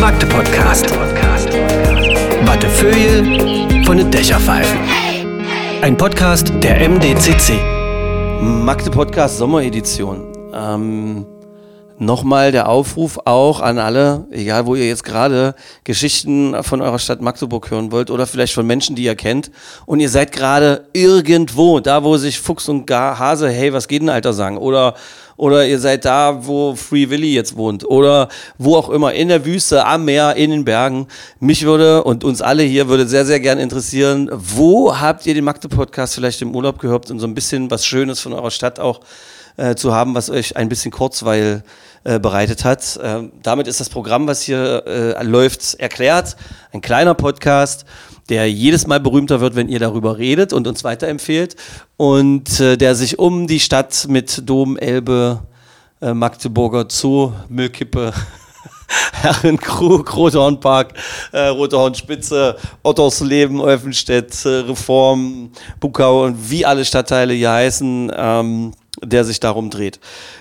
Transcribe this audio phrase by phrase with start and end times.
[0.00, 0.90] Magde Podcast.
[2.44, 4.78] Wattefeuille von den Dächerpfeifen.
[5.82, 7.54] Ein Podcast der MDCC.
[8.40, 10.32] Magde Podcast Sommeredition.
[10.52, 11.26] Ähm,
[11.98, 15.54] Nochmal der Aufruf auch an alle, egal wo ihr jetzt gerade
[15.84, 19.52] Geschichten von eurer Stadt Magdeburg hören wollt oder vielleicht von Menschen, die ihr kennt
[19.86, 24.08] und ihr seid gerade irgendwo, da wo sich Fuchs und Hase, hey, was geht denn,
[24.08, 24.94] Alter, sagen oder
[25.36, 29.44] oder ihr seid da, wo Free Willy jetzt wohnt oder wo auch immer, in der
[29.44, 31.06] Wüste, am Meer, in den Bergen.
[31.40, 35.44] Mich würde und uns alle hier würde sehr, sehr gern interessieren, wo habt ihr den
[35.44, 39.00] Magde-Podcast vielleicht im Urlaub gehört und so ein bisschen was Schönes von eurer Stadt auch
[39.56, 41.62] äh, zu haben, was euch ein bisschen Kurzweil
[42.04, 42.98] äh, bereitet hat.
[43.02, 46.36] Ähm, damit ist das Programm, was hier äh, läuft, erklärt.
[46.72, 47.84] Ein kleiner Podcast,
[48.28, 51.56] der jedes Mal berühmter wird, wenn ihr darüber redet und uns weiterempfehlt
[51.96, 55.42] und äh, der sich um die Stadt mit Dom, Elbe,
[56.00, 58.12] äh, Magdeburger Zoo, Müllkippe,
[59.12, 60.94] Herrenkrug, Rothornpark,
[61.32, 68.72] äh, Rothornspitze, Ottersleben, Olfenstedt, äh, Reform, Bukau und wie alle Stadtteile hier heißen, ähm,
[69.02, 69.98] der sich darum dreht.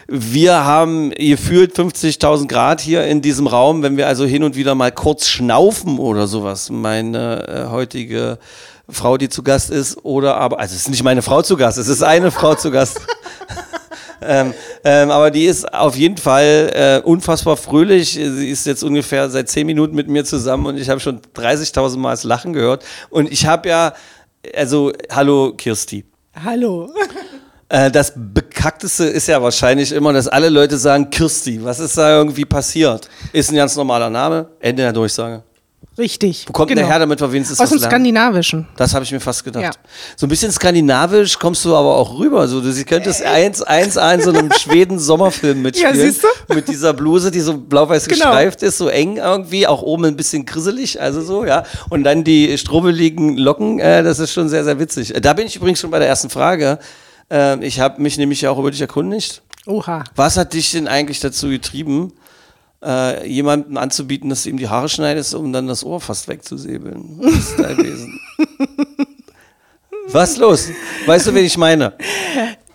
[0.07, 4.75] Wir haben gefühlt 50.000 Grad hier in diesem Raum, wenn wir also hin und wieder
[4.75, 6.69] mal kurz schnaufen oder sowas.
[6.69, 8.37] Meine äh, heutige
[8.89, 11.77] Frau, die zu Gast ist, oder aber, also es ist nicht meine Frau zu Gast,
[11.77, 13.01] es ist eine Frau zu Gast.
[14.25, 14.53] Ähm,
[14.85, 18.13] ähm, aber die ist auf jeden Fall äh, unfassbar fröhlich.
[18.13, 21.97] Sie ist jetzt ungefähr seit zehn Minuten mit mir zusammen und ich habe schon 30.000
[21.97, 22.85] Mal das Lachen gehört.
[23.09, 23.93] Und ich habe ja,
[24.55, 26.05] also, hallo Kirsti.
[26.41, 26.89] Hallo.
[27.73, 32.17] Äh, das Bekackteste ist ja wahrscheinlich immer, dass alle Leute sagen, Kirsti, was ist da
[32.17, 33.09] irgendwie passiert?
[33.31, 35.41] Ist ein ganz normaler Name, Ende der Durchsage.
[35.97, 36.45] Richtig.
[36.47, 37.79] Wo kommt denn der her, damit wir wenigstens Aus dem?
[37.79, 38.67] Skandinavischen.
[38.77, 39.63] Das habe ich mir fast gedacht.
[39.63, 39.71] Ja.
[40.15, 42.47] So ein bisschen skandinavisch kommst du aber auch rüber.
[42.47, 45.95] So, du sie könntest eins, eins, eins so einem Schweden-Sommerfilm mitspielen.
[45.95, 46.53] Ja, siehst du?
[46.53, 48.25] Mit dieser Bluse, die so blau-weiß Genau.
[48.25, 51.63] gestreift ist, so eng irgendwie, auch oben ein bisschen grisselig, also so, ja.
[51.89, 55.15] Und dann die strubbeligen Locken, äh, das ist schon sehr, sehr witzig.
[55.15, 56.77] Äh, Da bin ich übrigens schon bei der ersten Frage.
[57.33, 59.41] Äh, ich habe mich nämlich auch über dich erkundigt.
[59.65, 60.03] Oha.
[60.15, 62.13] Was hat dich denn eigentlich dazu getrieben,
[62.85, 67.19] äh, jemandem anzubieten, dass du ihm die Haare schneidest, um dann das Ohr fast wegzusäbeln?
[70.09, 70.67] Was los?
[71.05, 71.93] Weißt du, wen ich meine?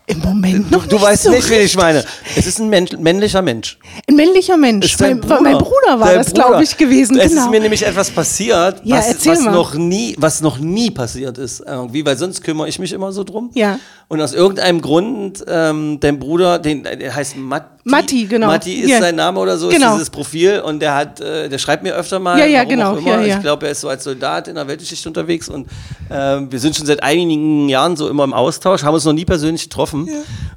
[0.06, 2.02] Im Moment noch Du nicht weißt so nicht, wen ich meine.
[2.34, 3.78] Es ist ein männ- männlicher Mensch.
[4.08, 4.86] Ein männlicher Mensch.
[4.86, 6.46] Ist dein Mein, mein Bruder war Dein das, Bruder.
[6.48, 7.18] glaube ich, gewesen.
[7.18, 7.44] Es genau.
[7.44, 11.60] ist mir nämlich etwas passiert, Ja, was, was, noch nie, was noch nie passiert ist.
[11.60, 13.50] Irgendwie, weil sonst kümmere ich mich immer so drum.
[13.52, 13.78] Ja.
[14.10, 17.66] Und aus irgendeinem Grund, ähm, dein Bruder, den, der heißt Matti.
[17.84, 18.46] Matti, genau.
[18.46, 19.00] Matti ist Ja.
[19.00, 19.88] sein Name oder so, Genau.
[19.88, 20.60] ist dieses Profil.
[20.60, 22.38] Und der hat, äh, der schreibt mir öfter mal.
[22.38, 22.96] Ja, ja, genau.
[23.00, 23.36] Ja, ja.
[23.36, 25.50] Ich glaube, er ist so als Soldat in der Weltgeschichte unterwegs.
[25.50, 25.68] Und
[26.10, 29.26] ähm, wir sind schon seit einigen Jahren so immer im Austausch, haben uns noch nie
[29.26, 30.08] persönlich getroffen.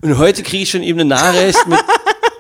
[0.01, 1.78] Und heute kriege ich schon eben eine Nachricht mit.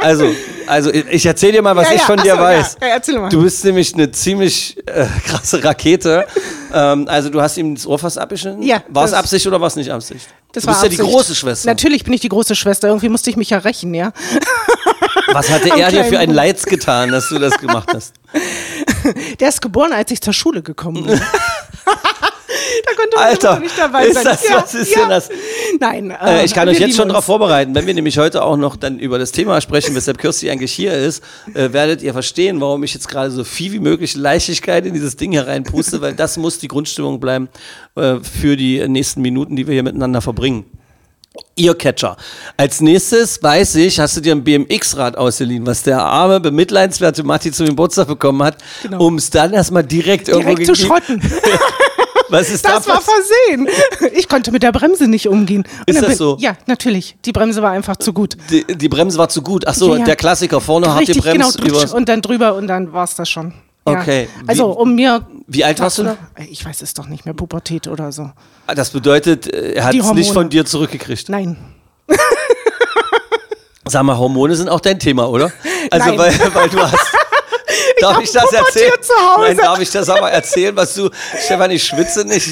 [0.01, 0.25] Also,
[0.67, 2.77] also ich erzähle dir mal, was Ja, ich von dir so, weiß.
[2.81, 3.29] Ja, erzähl mal.
[3.29, 6.25] Du bist nämlich eine ziemlich äh, krasse Rakete.
[6.73, 8.63] ähm, also du hast ihm das Ohr fast abgeschnitten?
[8.63, 10.27] Ja, War es Absicht oder war es nicht Absicht?
[10.53, 11.69] Das du bist war ja die große Schwester.
[11.69, 12.87] Natürlich bin ich die große Schwester.
[12.87, 14.11] Irgendwie musste ich mich ja rächen, ja.
[15.33, 16.31] Was hatte Am er dir für ein.
[16.31, 18.13] Leids getan, dass du das gemacht hast?
[19.39, 21.21] Der ist geboren, als ich zur Schule gekommen bin.
[22.85, 24.23] da konnte Alter, nicht dabei ist sein.
[24.25, 25.29] das- was ist denn das?
[25.79, 26.11] Nein.
[26.11, 28.99] Äh, ich kann euch jetzt schon darauf vorbereiten, wenn wir nämlich heute auch noch dann
[28.99, 31.23] über das Thema sprechen, weshalb Kirsti eigentlich hier ist,
[31.53, 35.15] äh, werdet ihr verstehen, warum ich jetzt gerade so viel wie möglich Leichtigkeit in dieses
[35.15, 37.49] Ding hereinpuste, weil das muss die Grundstimmung bleiben
[37.95, 40.65] äh, für die nächsten Minuten, die wir hier miteinander verbringen.
[41.57, 42.17] Earcatcher.
[42.57, 47.53] Als nächstes weiß ich, hast du dir ein BMX-Rad ausgeliehen, was der arme, bemitleidenswerte Matti
[47.53, 49.05] zum Geburtstag bekommen hat, Genau.
[49.07, 51.21] um es dann erstmal direkt, irgendwo Direkt zu gegen- schrotten.
[52.31, 53.67] Was ist Das da war versehen.
[54.13, 55.63] Ich konnte mit der Bremse nicht umgehen.
[55.79, 56.37] Und Ist das bin- so?
[56.39, 57.15] Ja, natürlich.
[57.25, 58.35] Die Bremse war einfach zu gut.
[58.49, 59.67] Die, die Bremse war zu gut.
[59.67, 60.05] Ach so, Ja, ja.
[60.05, 60.59] der Klassiker.
[60.61, 61.49] Vorne habt ihr Richtig, genau.
[61.51, 61.95] Brems über.
[61.95, 63.53] Und dann drüber und dann war es das schon.
[63.87, 63.99] Ja.
[63.99, 64.29] Okay.
[64.47, 65.25] Also Wie- um mir.
[65.47, 66.17] Wie alt warst du?
[66.49, 68.31] Ich weiß es doch nicht mehr, Pubertät oder so.
[68.73, 71.27] Das bedeutet, äh, er hat Die es nicht von dir zurückgekriegt.
[71.29, 71.57] Nein.
[73.85, 75.51] Sag mal, Hormone sind auch dein Thema, oder?
[75.89, 76.17] Also, Nein.
[76.19, 77.11] weil, weil du hast.
[78.01, 78.91] Darf ich das erzählen?
[79.01, 79.41] zu Hause.
[79.47, 81.09] Nein, darf ich das aber erzählen, was du.
[81.43, 82.49] Stefan, ich schwitze nicht.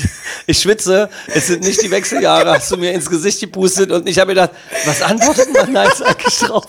[0.47, 1.09] Ich schwitze.
[1.27, 4.41] Es sind nicht die Wechseljahre, hast du mir ins Gesicht gepustet und ich habe mir
[4.41, 4.51] gedacht,
[4.85, 6.65] was antwortet man da jetzt eigentlich drauf?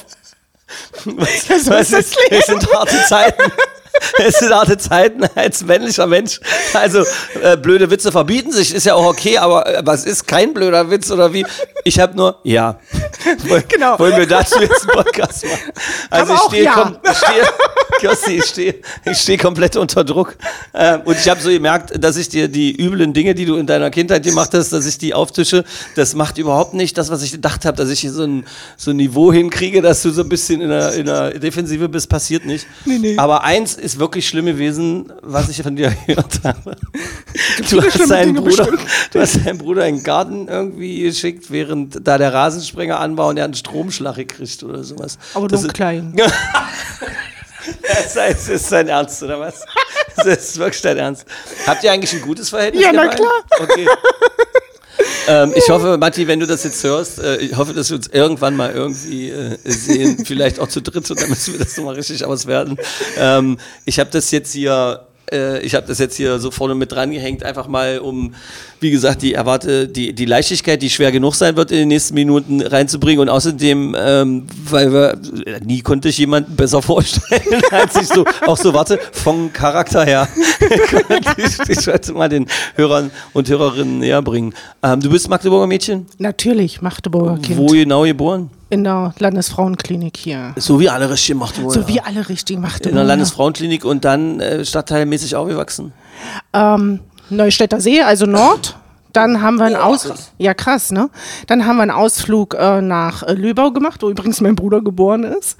[1.04, 3.52] Was, so was ist das es sind harte Zeiten.
[4.24, 6.40] es sind harte Zeiten als männlicher Mensch.
[6.74, 7.04] Also
[7.42, 10.90] äh, blöde Witze verbieten sich, ist ja auch okay, aber äh, was ist kein blöder
[10.90, 11.44] Witz oder wie?
[11.84, 12.78] Ich habe nur, ja.
[13.48, 13.98] Woll- Genau.
[13.98, 15.72] Wollen wir dazu jetzt einen Podcast machen?
[16.10, 16.72] Also ich stehe, ja.
[16.74, 17.42] kom ich stehe,
[18.00, 20.36] Kioski, ich stehe, ich stehe komplett unter Druck.
[20.74, 23.66] Ähm, und ich habe so gemerkt, dass ich dir die üblen Dinge, die du in
[23.66, 25.64] deiner Kindheit gemacht hast, dass ich die auftische.
[25.96, 28.46] Das macht überhaupt nicht das, was ich gedacht habe, dass ich hier so ein,
[28.76, 32.08] so ein Niveau hinkriege, dass du so ein bisschen in der, in der Defensive bist,
[32.08, 32.66] passiert nicht.
[32.84, 33.16] nee.
[33.18, 36.76] Aber eins ist wirklich schlimm gewesen, was ich von dir gehört habe.
[37.70, 38.68] Du hast, deinen Bruder,
[39.12, 43.36] du hast deinen Bruder in den Garten irgendwie geschickt, während da der Rasensprenger anbau und
[43.36, 45.18] er einen Stromschlag gekriegt oder sowas.
[45.34, 46.14] Aber Das nur klein.
[47.82, 49.64] Das heißt, es ist dein Ernst, oder was?
[50.16, 51.26] Das ist wirklich dein Ernst.
[51.66, 52.82] Habt ihr eigentlich ein gutes Verhältnis?
[52.82, 53.30] Ja, na klar.
[53.60, 53.86] Okay.
[55.30, 58.08] Ähm, ich hoffe, Matti, wenn du das jetzt hörst, äh, ich hoffe, dass wir uns
[58.08, 61.94] irgendwann mal irgendwie äh, sehen, vielleicht auch zu dritt, und dann müssen wir das nochmal
[61.94, 62.76] richtig auswerten.
[63.16, 65.06] Ähm, ich habe das jetzt hier.
[65.32, 68.34] Äh, Ich habe das jetzt hier so vorne mit dran gehängt, einfach mal um,
[68.80, 72.14] wie gesagt, die erwarte, die, die Leichtigkeit, die schwer genug sein wird, in den nächsten
[72.14, 73.20] Minuten reinzubringen.
[73.20, 78.24] Und außerdem, ähm, weil wir, äh, nie konnte ich jemanden besser vorstellen, als ich so,
[78.46, 80.28] auch so, warte, vom Charakter her,
[80.90, 84.54] konnte ich, ich wollte mal den Hörern und Hörerinnen näher bringen.
[84.82, 86.06] Ähm, du bist Magdeburger Mädchen?
[86.18, 87.58] Natürlich, Magdeburger Kind.
[87.58, 88.50] Wo genau geboren?
[88.70, 90.52] In der Landesfrauenklinik hier.
[90.56, 91.80] So wie alle richtigen Magdeburger.
[91.82, 93.04] So wie alle richtig in der.
[93.04, 95.92] Landesfrauenklinik und dann äh, stadtteilmäßig aufgewachsen.
[96.52, 97.00] ähm,
[97.30, 98.76] Neustädter See, also Nord.
[99.12, 100.32] Dann haben wir einen Oh, Aus krass.
[100.38, 101.10] ja krass, ne?
[101.48, 105.24] Dann haben wir einen Ausflug äh, nach äh, Löbau gemacht, wo übrigens mein Bruder geboren
[105.24, 105.56] ist.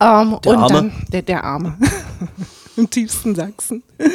[0.00, 0.72] Ähm, Der Arme.
[0.72, 1.74] dann der, der Arme
[2.78, 3.82] im tiefsten Sachsen.
[3.98, 4.08] äh,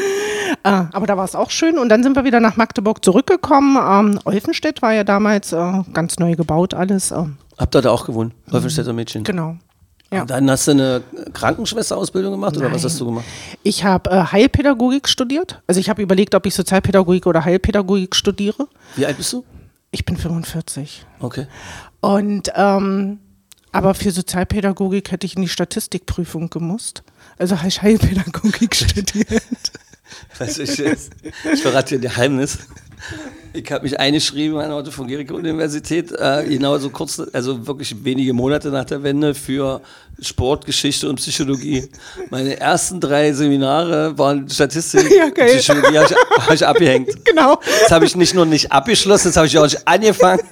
[0.63, 3.77] aber da war es auch schön und dann sind wir wieder nach Magdeburg zurückgekommen.
[3.77, 7.11] Ähm, Olfenstedt war ja damals äh, ganz neu gebaut alles.
[7.11, 8.33] ähm, Habt ihr da auch gewohnt?
[8.47, 9.23] Wolfenstädter Mädchen.
[9.23, 9.57] genau.
[10.13, 10.23] Ja.
[10.23, 11.01] Und dann hast du eine
[11.31, 12.83] Krankenschwesterausbildung gemacht oder was Nein.
[12.83, 13.23] hast du gemacht?
[13.63, 15.61] Ich habe äh, Heilpädagogik studiert.
[15.67, 18.67] Also ich habe überlegt, ob ich Sozialpädagogik oder Heilpädagogik studiere.
[18.97, 19.45] Wie alt bist du?
[19.91, 21.05] Ich bin 45.
[21.21, 21.47] Okay.
[22.01, 23.19] Und ähm,
[23.71, 27.03] aber für Sozialpädagogik hätte ich in die Statistikprüfung gemusst.
[27.37, 29.43] Also habe ich Heilpädagogik studiert.
[30.37, 32.57] Du, ich, ich verrate dir ein Geheimnis.
[33.53, 37.67] Ich habe mich eingeschrieben an der Otto von Gericke Universität, äh, genau so kurz, also
[37.67, 39.81] wirklich wenige Monate nach der Wende für
[40.21, 41.89] Sport, Geschichte und Psychologie.
[42.29, 45.57] Meine ersten drei Seminare waren Statistik, Ja, geil.
[45.57, 47.09] Psychologie, habe ich, hab ich abgehängt.
[47.25, 47.59] genau.
[47.81, 50.41] Das habe ich nicht nur nicht abgeschlossen, das habe ich auch nicht angefangen.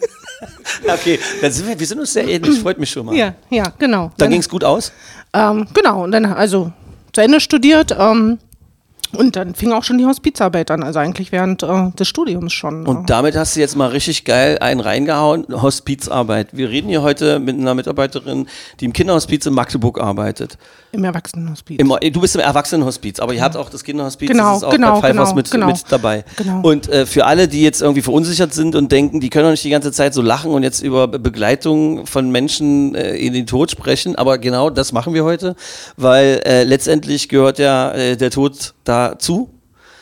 [0.88, 3.16] Okay, dann sind wir, wir sind uns sehr ähnlich, freut mich schon mal.
[3.16, 4.12] Ja, ja, genau.
[4.18, 4.92] Dann ging es gut aus.
[5.34, 6.72] ähm, genau, und dann also
[7.12, 7.94] zu Ende studiert.
[7.98, 8.38] Ähm,
[9.16, 12.86] und dann fing auch schon die Hospizarbeit an, also eigentlich während äh, des Studiums schon.
[12.86, 12.90] äh.
[12.90, 16.50] Und damit hast du jetzt mal richtig geil einen reingehauen, Hospizarbeit.
[16.52, 18.48] Wir reden hier heute mit einer Mitarbeiterin,
[18.80, 20.58] die im Kinderhospiz in Magdeburg arbeitet.
[20.92, 21.80] Im Erwachsenenhospiz.
[21.80, 24.72] Im, du bist im Erwachsenenhospiz, aber ihr habt auch das Kinderhospiz, Genau, das ist auch
[24.72, 25.68] genau, bei Pfeifers genau, mit, genau.
[25.68, 26.26] mit dabei.
[26.36, 26.62] Genau.
[26.62, 29.64] Und äh, für alle, die jetzt irgendwie verunsichert sind und denken, die können doch nicht
[29.64, 33.46] die ganze Zeit so lachen und jetzt über Be- Begleitung von Menschen äh, in den
[33.46, 35.56] Tod sprechen, aber genau das machen wir heute,
[35.96, 39.50] weil äh, letztendlich gehört ja äh, der Tod dazu,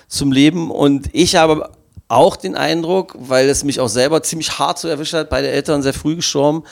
[0.07, 0.71] zum Leben.
[0.71, 1.69] Und ich habe
[2.07, 5.83] auch den Eindruck, weil es mich auch selber ziemlich hart so erwischt hat, beide Eltern
[5.83, 6.63] sehr früh gestorben,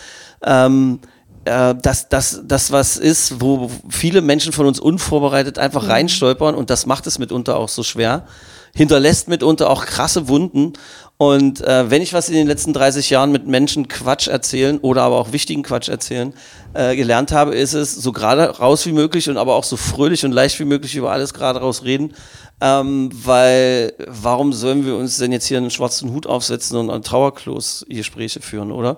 [0.44, 1.00] ähm,
[1.44, 6.56] äh, dass das das was ist, wo viele Menschen von uns unvorbereitet einfach reinstolpern.
[6.56, 8.26] Und das macht es mitunter auch so schwer,
[8.74, 10.74] hinterlässt mitunter auch krasse Wunden
[11.18, 15.04] und äh, wenn ich was in den letzten 30 Jahren mit Menschen Quatsch erzählen oder
[15.04, 16.34] aber auch wichtigen Quatsch erzählen
[16.74, 20.26] äh, gelernt habe, ist es so gerade raus wie möglich und aber auch so fröhlich
[20.26, 22.14] und leicht wie möglich über alles gerade raus reden.
[22.60, 27.02] Ähm, weil warum sollen wir uns denn jetzt hier einen schwarzen Hut aufsetzen und an
[27.02, 28.98] Trauerklos Gespräche führen, oder?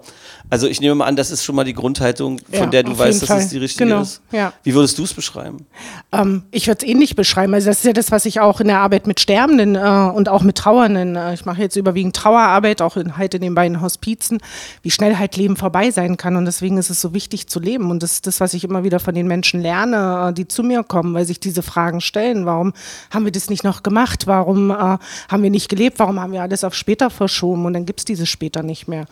[0.50, 2.98] Also ich nehme mal an, das ist schon mal die Grundhaltung, von Ja, der du
[2.98, 3.39] weißt, dass Fall.
[3.39, 4.22] es die richtige Genau, ist.
[4.32, 4.54] ja.
[4.63, 5.66] Wie würdest du es beschreiben?
[6.13, 7.54] Ähm, ich würde es ähnlich beschreiben.
[7.54, 9.80] Also das ist ja das, was ich auch in der Arbeit mit Sterbenden äh,
[10.13, 13.56] und auch mit Trauernden, äh, ich mache jetzt überwiegend Trauerarbeit, auch in, halt in den
[13.56, 14.38] beiden Hospizen,
[14.84, 16.36] wie schnell halt Leben vorbei sein kann.
[16.38, 17.92] Und deswegen ist es so wichtig zu leben.
[17.92, 20.63] Und das ist das, was ich immer wieder von den Menschen lerne, äh, die zu
[20.63, 22.46] mir kommen, weil sich diese Fragen stellen.
[22.46, 22.72] Warum
[23.12, 24.27] haben wir das nicht noch gemacht?
[24.27, 26.00] Warum äh, haben wir nicht gelebt?
[26.00, 27.66] Warum haben wir alles auf später verschoben?
[27.66, 29.06] Und dann gibt es dieses später nicht mehr.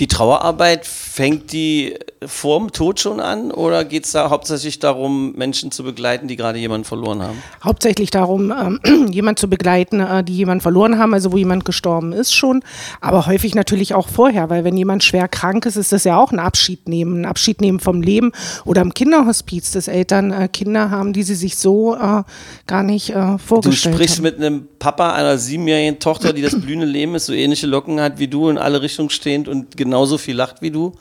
[0.00, 1.94] Die Trauerarbeit, fängt die
[2.26, 6.58] vorm Tod schon an oder geht es da hauptsächlich darum, Menschen zu begleiten, die gerade
[6.58, 7.42] jemanden verloren haben?
[7.62, 12.12] hauptsächlich darum, ähm, jemand zu begleiten, äh, die jemand verloren haben, also wo jemand gestorben
[12.12, 12.62] ist schon,
[13.00, 16.32] aber häufig natürlich auch vorher, weil wenn jemand schwer krank ist, ist das ja auch
[16.32, 18.32] ein Abschied nehmen, ein Abschied nehmen vom Leben
[18.64, 22.22] oder im Kinderhospiz, dass Eltern äh, Kinder haben, die sie sich so äh,
[22.66, 24.22] gar nicht äh, Du vorgestellt sprichst haben.
[24.24, 28.18] mit einem Papa einer siebenjährigen Tochter, die das blühende Leben ist, so ähnliche Locken hat
[28.18, 30.92] wie du, in alle Richtungen stehend und genauso viel lacht wie du.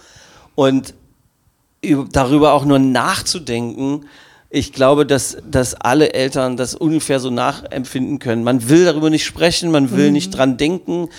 [0.55, 0.93] Und
[1.81, 4.05] über- darüber auch nur nachzudenken,
[4.49, 8.43] ich glaube, dass, dass alle Eltern das ungefähr so nachempfinden können.
[8.43, 11.09] Man will darüber nicht sprechen, man will nicht dran denken.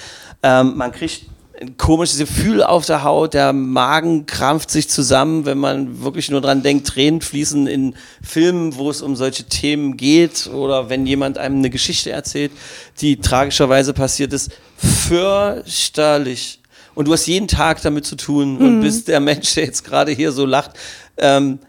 [0.43, 1.27] Ähm, man kriegt
[1.61, 6.41] ein komisches Gefühl auf der Haut, der Magen krampft sich zusammen, wenn man wirklich nur
[6.41, 11.37] dran denkt, Tränen fließen in Filmen, wo es um solche Themen geht oder wenn jemand
[11.37, 12.53] einem eine Geschichte erzählt,
[13.01, 14.53] die tragischerweise passiert ist.
[14.77, 16.58] Fürchterlich.
[16.99, 20.11] Und du hast jeden Tag damit zu tun und bist der Mensch, der jetzt gerade
[20.11, 20.73] hier so lacht.
[21.17, 21.61] Ähm,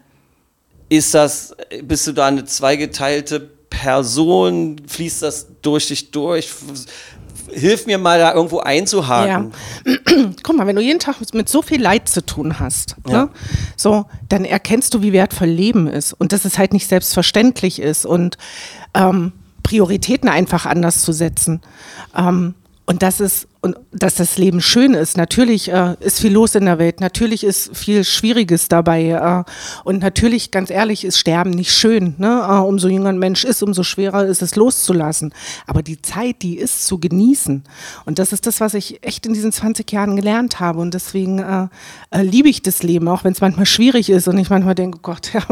[0.88, 3.38] ist das, bist du da eine zweigeteilte
[3.70, 4.74] Person?
[4.88, 6.50] Fließt das durch dich durch?
[7.52, 9.52] Hilf mir mal da irgendwo einzuhaken.
[10.42, 13.26] Guck mal, wenn du jeden Tag mit so viel Leid zu tun hast, Ja.
[13.26, 13.30] ne,
[13.76, 18.04] so, dann erkennst du, wie wertvoll Leben ist und dass es halt nicht selbstverständlich ist
[18.04, 18.36] und
[18.94, 19.30] ähm,
[19.62, 21.60] Prioritäten einfach anders zu setzen.
[22.16, 25.18] Ähm, und das ist und dass das Leben schön ist.
[25.18, 27.00] Natürlich äh, ist viel los in der Welt.
[27.00, 29.08] Natürlich ist viel Schwieriges dabei.
[29.10, 29.50] Äh,
[29.84, 32.14] und natürlich, ganz ehrlich, ist Sterben nicht schön.
[32.16, 32.42] Ne?
[32.48, 35.34] Äh, umso jünger ein Mensch ist, umso schwerer ist es loszulassen.
[35.66, 37.62] Aber die Zeit, die ist zu genießen.
[38.06, 40.80] Und das ist das, was ich echt in diesen 20 Jahren gelernt habe.
[40.80, 41.68] Und deswegen äh,
[42.10, 44.96] äh, liebe ich das Leben, auch wenn es manchmal schwierig ist und ich manchmal denke,
[44.98, 45.42] oh Gott, ja,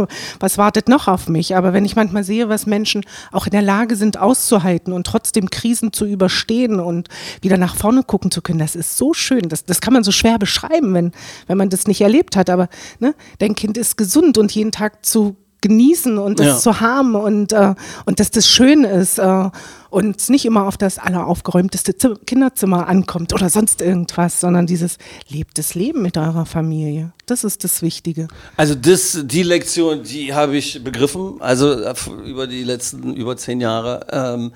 [0.41, 1.57] was wartet noch auf mich?
[1.57, 5.51] Aber wenn ich manchmal sehe, was Menschen auch in der Lage sind auszuhalten und trotzdem
[5.51, 7.09] Krisen zu überstehen und
[7.43, 9.49] wieder nach vorne gucken zu können, das ist so schön.
[9.49, 11.13] Das, das kann man so schwer beschreiben, wenn,
[11.47, 12.51] wenn man das nicht erlebt hat.
[12.51, 16.57] Aber ne, dein Kind ist gesund und jeden Tag zu genießen und das Ja.
[16.59, 17.75] zu haben und, äh,
[18.07, 19.51] und dass das schön ist äh,
[19.91, 25.59] und nicht immer auf das alleraufgeräumteste Zim- Kinderzimmer ankommt oder sonst irgendwas, sondern dieses lebt
[25.59, 27.13] das Leben mit eurer Familie.
[27.27, 28.29] Das ist das Wichtige.
[28.57, 31.93] Also das, die Lektion, die habe ich begriffen, also äh,
[32.25, 34.07] über die letzten über zehn Jahre.
[34.13, 34.53] Ähm,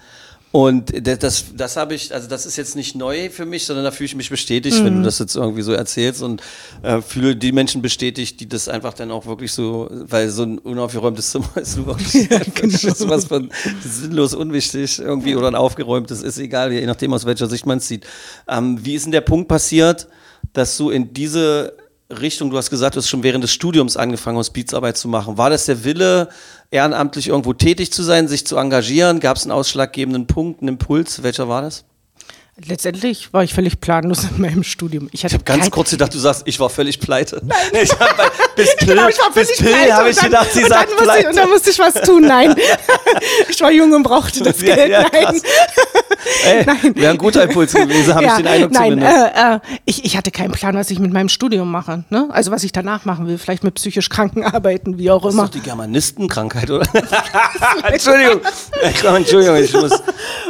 [0.52, 3.90] und das, das, habe ich, also das ist jetzt nicht neu für mich, sondern da
[3.90, 6.42] fühle ich mich bestätigt, wenn du das jetzt irgendwie so erzählst und
[6.82, 10.58] äh, fühle die Menschen bestätigt, die das einfach dann auch wirklich so, weil so ein
[10.58, 12.28] unaufgeräumtes Zimmer ist wirklich
[12.60, 13.50] das ist was von
[13.82, 17.88] sinnlos unwichtig irgendwie oder ein aufgeräumtes, ist egal, je nachdem aus welcher Sicht man es
[17.88, 18.06] sieht.
[18.46, 20.06] Ähm, wie ist denn der Punkt passiert,
[20.52, 21.74] dass du in diese
[22.10, 25.38] Richtung, du hast gesagt, du hast schon während des Studiums angefangen, Hospizarbeit zu machen.
[25.38, 26.28] War das der Wille,
[26.72, 29.20] ehrenamtlich irgendwo tätig zu sein, sich zu engagieren?
[29.20, 31.22] Gab es einen ausschlaggebenden Punkt, einen Impuls?
[31.22, 31.84] Welcher war das?
[32.66, 35.08] Letztendlich war ich völlig planlos in meinem Studium.
[35.10, 37.40] Ich, Ich habe ganz kurz gedacht, du sagst, ich war völlig pleite.
[37.42, 37.56] Nein.
[37.82, 38.24] Ich hab bei,
[38.56, 41.02] bis Pill, Genau, ich war bis pleite habe und ich dann- gedacht, sie sagt musste
[41.02, 41.28] ich, pleite.
[41.30, 42.22] Und dann musste ich was tun.
[42.26, 42.54] Nein,
[43.48, 44.90] ich war jung und brauchte das Ja, Geld.
[44.90, 45.40] ja, nein.
[46.44, 49.16] Ey, wäre ein guter Impuls gewesen, habe ich den Eindruck nein, zumindest.
[49.34, 52.04] Äh, äh, ich, ich hatte keinen Plan, was ich mit meinem Studium mache.
[52.10, 52.28] Ne?
[52.30, 53.38] Also was ich danach machen will.
[53.38, 55.44] Vielleicht mit psychisch Kranken arbeiten, wie auch Das ist immer.
[55.44, 56.86] doch die Germanistenkrankheit, oder?
[57.90, 58.40] Entschuldigung.
[59.16, 59.92] Entschuldigung, ich muss.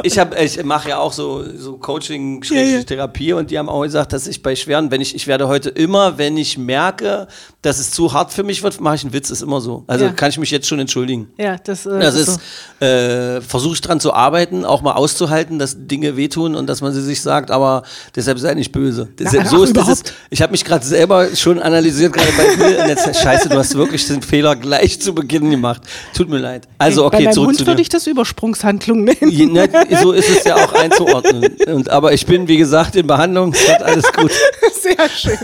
[0.03, 2.83] Ich, hab- ich mache ja auch so, so Coaching, ja.
[2.83, 5.71] Therapie und die haben auch gesagt, dass ich bei schweren, wenn ich, ich werde heute
[5.71, 7.29] immer, wenn ich merke,
[7.63, 9.85] dass es zu hart für mich wird, mache ich einen Witz, ist immer so.
[9.87, 10.11] Also Ja.
[10.13, 11.29] kann ich mich jetzt schon entschuldigen.
[11.39, 12.41] Ja, das, äh, Das ist
[12.81, 12.85] so.
[12.87, 16.93] äh, versuche ich dran zu arbeiten, auch mal auszuhalten, dass Dinge wehtun und dass man
[16.93, 17.83] sie sich sagt, aber
[18.17, 19.09] deshalb sei nicht böse.
[19.19, 20.03] Deshalb, ach, so ist das.
[20.31, 22.83] ich habe mich gerade selber schon analysiert, gerade bei.
[22.83, 25.83] Und jetzt, scheiße, du hast wirklich den Fehler gleich zu Beginn gemacht.
[26.15, 26.67] Tut mir leid.
[26.79, 27.83] Also, Bei okay, meinem zurück Hund zu würde dir.
[27.83, 29.53] ich das Übersprungshandlung nennen.
[29.53, 31.57] Ne, so ist es ja auch einzuordnen.
[31.67, 33.53] Und, aber ich bin, wie gesagt, in Behandlung.
[33.53, 34.33] Es wird alles gut.
[34.81, 35.39] Sehr schön.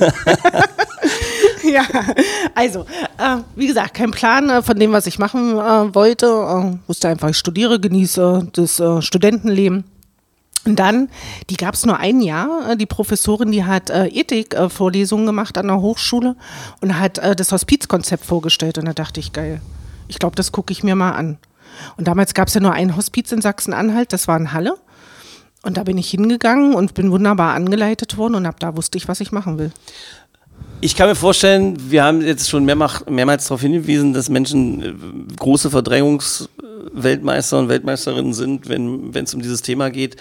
[1.73, 1.83] ja,
[2.55, 2.81] also,
[3.19, 6.26] äh, wie gesagt, kein Plan äh, von dem, was ich machen äh, wollte.
[6.26, 9.85] Äh, wusste einfach, ich studiere, genieße das äh, Studentenleben.
[10.64, 11.09] Und dann,
[11.49, 12.71] die gab es nur ein Jahr.
[12.71, 16.37] Äh, Die Professorin, die hat äh, Ethik-Vorlesungen gemacht an der Hochschule
[16.81, 18.78] und hat das Hospizkonzept vorgestellt.
[18.78, 19.61] Und da dachte ich, geil,
[20.09, 21.38] ich glaube, das gucke ich mir mal an.
[21.97, 24.75] Und damals gab es ja nur ein Hospiz in Sachsen-Anhalt, das war in Halle.
[25.62, 29.08] Und da bin ich hingegangen und bin wunderbar angeleitet worden und ab da wusste ich,
[29.08, 29.73] was ich machen will.
[30.80, 34.94] Ich kann mir vorstellen, wir haben jetzt schon mehrmach, mehrmals darauf hingewiesen, dass Menschen äh,
[35.37, 40.16] große Verdrängungsweltmeister und Weltmeisterinnen sind, wenn es um dieses Thema geht.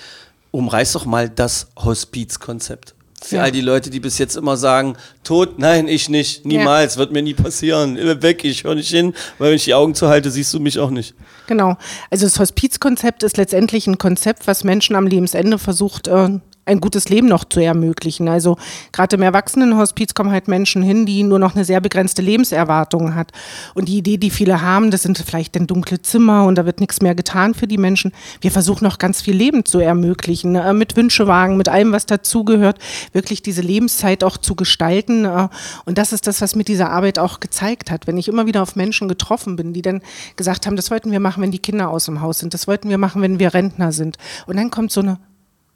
[0.50, 2.96] Umreiß doch mal das Hospizkonzept.
[3.22, 3.44] Für Ja.
[3.44, 7.24] all die Leute, die bis jetzt immer sagen, tot, nein, ich nicht, niemals, wird mir
[7.24, 10.54] nie passieren, immer weg, ich höre nicht hin, weil wenn ich die Augen zuhalte, siehst
[10.54, 11.16] du mich auch nicht.
[11.48, 11.78] Genau.
[12.12, 17.10] Also das Hospizkonzept ist letztendlich ein Konzept, was Menschen am Lebensende versucht, äh, ein gutes
[17.10, 18.28] Leben noch zu ermöglichen.
[18.28, 18.58] Also
[18.92, 23.32] gerade im Erwachsenenhospiz kommen halt Menschen hin, die nur noch eine sehr begrenzte Lebenserwartung hat.
[23.74, 26.80] Und die Idee, die viele haben, das sind vielleicht dann dunkle Zimmer und da wird
[26.80, 28.12] nichts mehr getan für die Menschen.
[28.42, 32.80] Wir versuchen noch ganz viel Leben zu ermöglichen, äh, mit Wünschewagen, mit allem, was dazugehört,
[33.14, 35.26] wirklich diese Lebenszeit auch zu gestalten.
[35.26, 35.48] Äh,
[35.86, 38.08] und das ist das, was mir diese Arbeit auch gezeigt hat.
[38.08, 40.02] Wenn ich immer wieder auf Menschen getroffen bin, die dann
[40.36, 42.90] gesagt haben, das wollten wir machen, wenn die Kinder aus dem Haus sind, das wollten
[42.90, 44.18] wir machen, wenn wir Rentner sind.
[44.46, 45.20] Und dann kommt so eine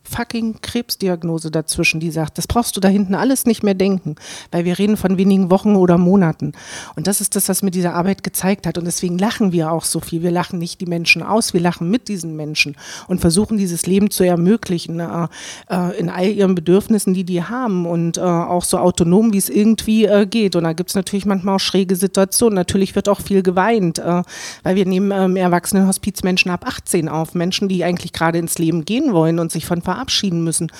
[0.03, 4.15] fucking Krebsdiagnose dazwischen, die sagt, das brauchst du da hinten alles nicht mehr denken,
[4.51, 6.53] weil wir reden von wenigen Wochen oder Monaten.
[6.95, 8.77] Und das ist das, was mir diese Arbeit gezeigt hat.
[8.77, 10.21] Und deswegen lachen wir auch so viel.
[10.21, 12.75] Wir lachen nicht die Menschen aus, wir lachen mit diesen Menschen
[13.07, 15.27] und versuchen dieses Leben zu ermöglichen äh,
[15.69, 19.49] äh, in all ihren Bedürfnissen, die die haben und äh, auch so autonom, wie es
[19.49, 20.55] irgendwie äh, geht.
[20.55, 22.55] Und da gibt es natürlich manchmal auch schräge Situationen.
[22.55, 24.23] Natürlich wird auch viel geweint, äh,
[24.63, 28.85] weil wir nehmen ähm, Erwachsenenhospiz Menschen ab 18 auf, Menschen, die eigentlich gerade ins Leben
[28.85, 30.71] gehen wollen und sich von verabschieden müssen.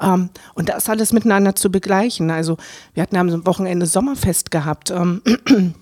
[0.00, 2.30] Ähm, und das alles miteinander zu begleichen.
[2.30, 2.56] Also
[2.94, 4.90] wir hatten am Wochenende Sommerfest gehabt.
[4.90, 5.22] Ähm,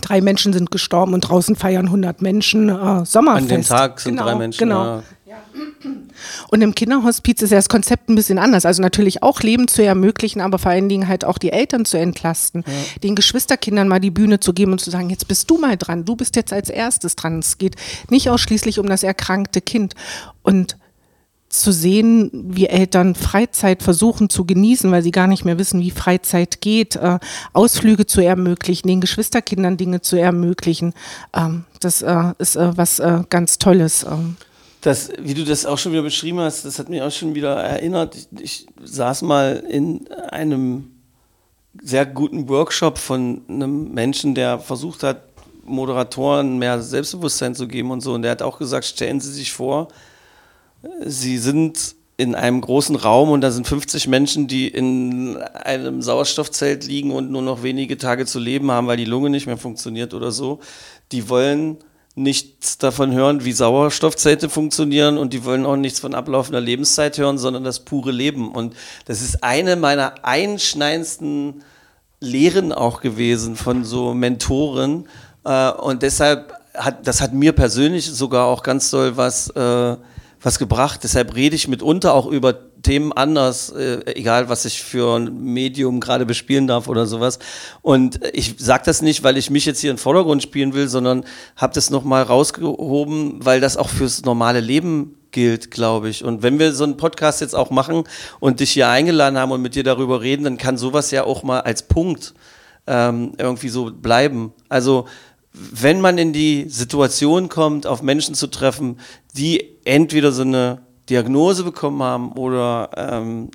[0.00, 3.42] Drei Menschen sind gestorben und draußen feiern 100 Menschen äh, Sommerfest.
[3.42, 4.58] An dem Tag sind genau, drei Menschen.
[4.58, 5.02] Genau.
[5.24, 5.36] ja.
[6.48, 8.66] Und im Kinderhospiz ist ja das Konzept ein bisschen anders.
[8.66, 11.98] Also natürlich auch Leben zu ermöglichen, aber vor allen Dingen halt auch die Eltern zu
[11.98, 12.64] entlasten,
[13.02, 16.04] den Geschwisterkindern mal die Bühne zu geben und zu sagen, jetzt bist du mal dran,
[16.04, 17.38] du bist jetzt als erstes dran.
[17.38, 17.76] Es geht
[18.10, 19.94] nicht ausschließlich um das erkrankte Kind.
[20.42, 20.76] Und
[21.60, 25.90] zu sehen, wie Eltern Freizeit versuchen zu genießen, weil sie gar nicht mehr wissen, wie
[25.90, 27.18] Freizeit geht, äh,
[27.52, 30.94] Ausflüge zu ermöglichen, den Geschwisterkindern Dinge zu ermöglichen,
[31.34, 34.04] ähm, das äh, ist äh, was äh, ganz Tolles.
[34.04, 34.36] Ähm.
[34.80, 37.54] Das, wie du das auch schon wieder beschrieben hast, das hat mich auch schon wieder
[37.56, 38.16] erinnert.
[38.16, 40.90] Ich, ich saß mal in einem
[41.82, 45.22] sehr guten Workshop von einem Menschen, der versucht hat,
[45.64, 48.12] Moderatoren mehr Selbstbewusstsein zu geben und so.
[48.12, 49.88] Und der hat auch gesagt, stellen Sie sich vor,
[51.04, 56.84] Sie sind in einem großen Raum und da sind 50 Menschen, die in einem Sauerstoffzelt
[56.86, 60.14] liegen und nur noch wenige Tage zu leben haben, weil die Lunge nicht mehr funktioniert
[60.14, 60.60] oder so.
[61.10, 61.78] Die wollen
[62.14, 67.38] nichts davon hören, wie Sauerstoffzelte funktionieren und die wollen auch nichts von ablaufender Lebenszeit hören,
[67.38, 68.52] sondern das pure Leben.
[68.52, 68.74] Und
[69.06, 71.64] das ist eine meiner einschneidendsten
[72.20, 75.08] Lehren auch gewesen von so Mentoren.
[75.44, 79.96] Äh, Und deshalb hat, das hat mir persönlich sogar auch ganz doll was äh,
[80.44, 81.00] was gebracht.
[81.02, 86.00] Deshalb rede ich mitunter auch über Themen anders, äh, egal was ich für ein Medium
[86.00, 87.38] gerade bespielen darf oder sowas.
[87.80, 90.88] Und ich sage das nicht, weil ich mich jetzt hier in den Vordergrund spielen will,
[90.88, 91.24] sondern
[91.56, 96.22] habe das nochmal rausgehoben, weil das auch fürs normale Leben gilt, glaube ich.
[96.24, 98.04] Und wenn wir so einen Podcast jetzt auch machen
[98.38, 101.42] und dich hier eingeladen haben und mit dir darüber reden, dann kann sowas ja auch
[101.42, 102.34] mal als Punkt
[102.86, 104.52] ähm, irgendwie so bleiben.
[104.68, 105.06] Also
[105.52, 108.98] wenn man in die Situation kommt, auf Menschen zu treffen,
[109.36, 113.50] die entweder so eine Diagnose bekommen haben oder, ähm,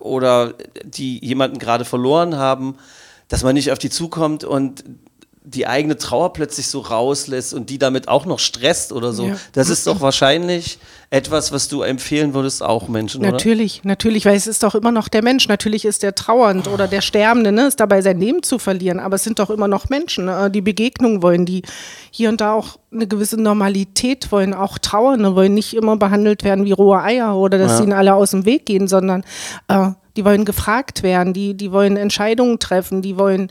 [0.00, 2.76] oder die jemanden gerade verloren haben,
[3.28, 4.84] dass man nicht auf die zukommt und
[5.54, 9.24] die eigene Trauer plötzlich so rauslässt und die damit auch noch stresst oder so.
[9.26, 9.36] Ja.
[9.52, 10.78] Das ist doch wahrscheinlich
[11.10, 13.32] etwas, was du empfehlen würdest, auch Menschen, oder?
[13.32, 15.48] Natürlich, natürlich, weil es ist doch immer noch der Mensch.
[15.48, 19.16] Natürlich ist der trauernd oder der Sterbende, ne, ist dabei sein Leben zu verlieren, aber
[19.16, 21.62] es sind doch immer noch Menschen, äh, die Begegnung wollen, die
[22.10, 26.66] hier und da auch eine gewisse Normalität wollen, auch Trauernde wollen nicht immer behandelt werden
[26.66, 27.84] wie rohe Eier oder dass Ja.
[27.84, 29.24] ihnen alle aus dem Weg gehen, sondern
[29.68, 33.50] äh, die wollen gefragt werden, die, die wollen Entscheidungen treffen, die wollen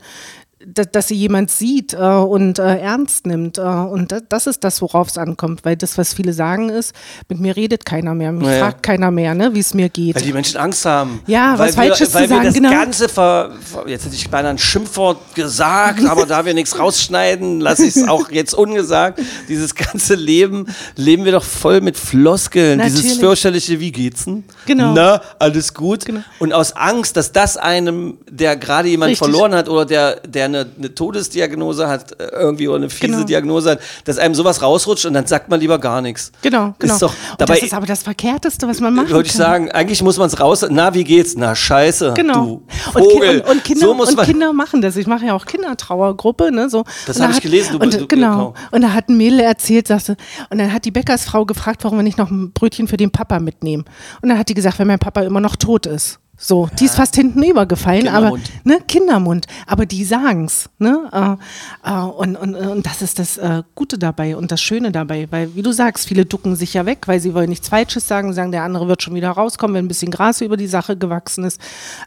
[0.64, 3.58] dass sie jemand sieht äh, und äh, ernst nimmt.
[3.58, 5.64] Äh, und da, das ist das, worauf es ankommt.
[5.64, 6.94] Weil das, was viele sagen, ist,
[7.28, 8.58] mit mir redet keiner mehr, mich Ja, ja.
[8.64, 10.16] fragt keiner mehr, ne, wie es mir geht.
[10.16, 11.20] Weil die Menschen Angst haben.
[11.26, 12.70] Ja, weil was Falsches wir, weil zu sagen, wir das genau.
[12.70, 13.52] Ganze ver,
[13.86, 18.08] jetzt hätte ich beinahe ein Schimpfwort gesagt, aber da wir nichts rausschneiden, lasse ich es
[18.08, 19.20] auch jetzt ungesagt.
[19.48, 20.66] Dieses ganze Leben
[20.96, 22.80] leben wir doch voll mit Floskeln.
[22.80, 23.20] Dieses Natürlich.
[23.20, 24.44] fürchterliche, wie geht's denn?
[24.66, 24.92] Genau.
[24.92, 26.04] Na, alles gut.
[26.04, 26.20] Genau.
[26.40, 29.24] Und aus Angst, dass das einem, der gerade jemand Richtig.
[29.24, 33.24] verloren hat oder der, der eine, eine Todesdiagnose hat, äh, irgendwie oder eine fiese Genau.
[33.24, 36.32] Diagnose hat, dass einem sowas rausrutscht und dann sagt man lieber gar nichts.
[36.42, 36.92] Genau, genau.
[36.94, 39.38] Ist doch, und dabei das ist aber das Verkehrteste, was man machen würde ich kann.
[39.38, 40.64] sagen, eigentlich muss man es raus.
[40.68, 41.34] Na, wie geht's?
[41.36, 42.44] Na, scheiße, Genau.
[42.44, 42.62] du
[42.94, 43.40] Und, Vogel.
[43.40, 44.96] und, und, Kinder, so und Kinder machen das.
[44.96, 46.50] Ich mache ja auch Kindertrauergruppe.
[46.52, 46.84] Ne, so.
[47.06, 48.30] Das Und hab da ich gelesen, du- Und, du- genau.
[48.52, 48.54] genau.
[48.70, 50.16] Und da hat ein Mädel erzählt, sagte,
[50.50, 53.38] und dann hat die Bäckersfrau gefragt, warum wir nicht noch ein Brötchen für den Papa
[53.40, 53.84] mitnehmen.
[54.22, 56.18] Und dann hat die gesagt, wenn mein Papa immer noch tot ist.
[56.40, 58.64] So, die ist fast hinten übergefallen, aber Kindermund.
[58.64, 59.46] ne, Kindermund.
[59.66, 61.36] Aber die sagen's, ne?
[61.84, 65.26] Äh, äh, und, und, und das ist das äh, Gute dabei und das Schöne dabei,
[65.30, 68.32] weil wie du sagst, viele ducken sich ja weg, weil sie wollen nichts Falsches sagen,
[68.34, 71.42] sagen, der andere wird schon wieder rauskommen, wenn ein bisschen Gras über die Sache gewachsen
[71.42, 71.60] ist.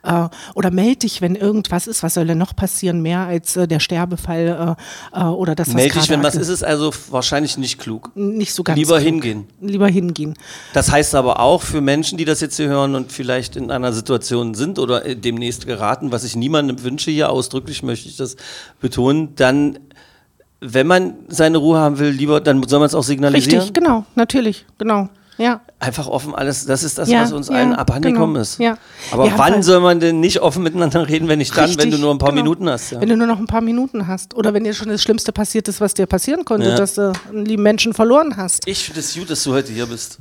[0.03, 3.67] Äh, oder meld dich, wenn irgendwas ist, was soll denn noch passieren, mehr als äh,
[3.67, 4.77] der Sterbefall
[5.13, 8.11] äh, oder das, was Meld dich, wenn was ist, ist also wahrscheinlich nicht klug.
[8.15, 9.07] Nicht so ganz Lieber klug.
[9.07, 9.47] hingehen.
[9.59, 10.35] Lieber hingehen.
[10.71, 13.91] Das heißt aber auch für Menschen, die das jetzt hier hören und vielleicht in einer
[13.91, 18.35] Situation sind oder äh, demnächst geraten, was ich niemandem wünsche hier, ausdrücklich möchte ich das
[18.79, 19.79] betonen, dann,
[20.59, 23.59] wenn man seine Ruhe haben will, lieber, dann soll man es auch signalisieren.
[23.59, 25.09] Richtig, genau, natürlich, genau.
[25.37, 25.61] Ja.
[25.79, 28.59] Einfach offen alles, das ist das, Ja, was uns ja, allen abhandengekommen genau, ist.
[28.59, 28.77] ja.
[29.11, 31.83] Aber Ja, wann soll man denn nicht offen miteinander reden, wenn nicht dann, wenn du
[31.85, 32.43] Richtig, nur ein paar genau.
[32.43, 32.91] Minuten hast?
[32.99, 34.35] Wenn du nur noch ein paar Minuten hast.
[34.35, 37.45] Oder wenn dir schon das Schlimmste passiert ist, was dir passieren konnte, dass du einen
[37.45, 38.67] lieben Menschen verloren hast.
[38.67, 40.19] Ich finde es gut, dass du heute hier bist.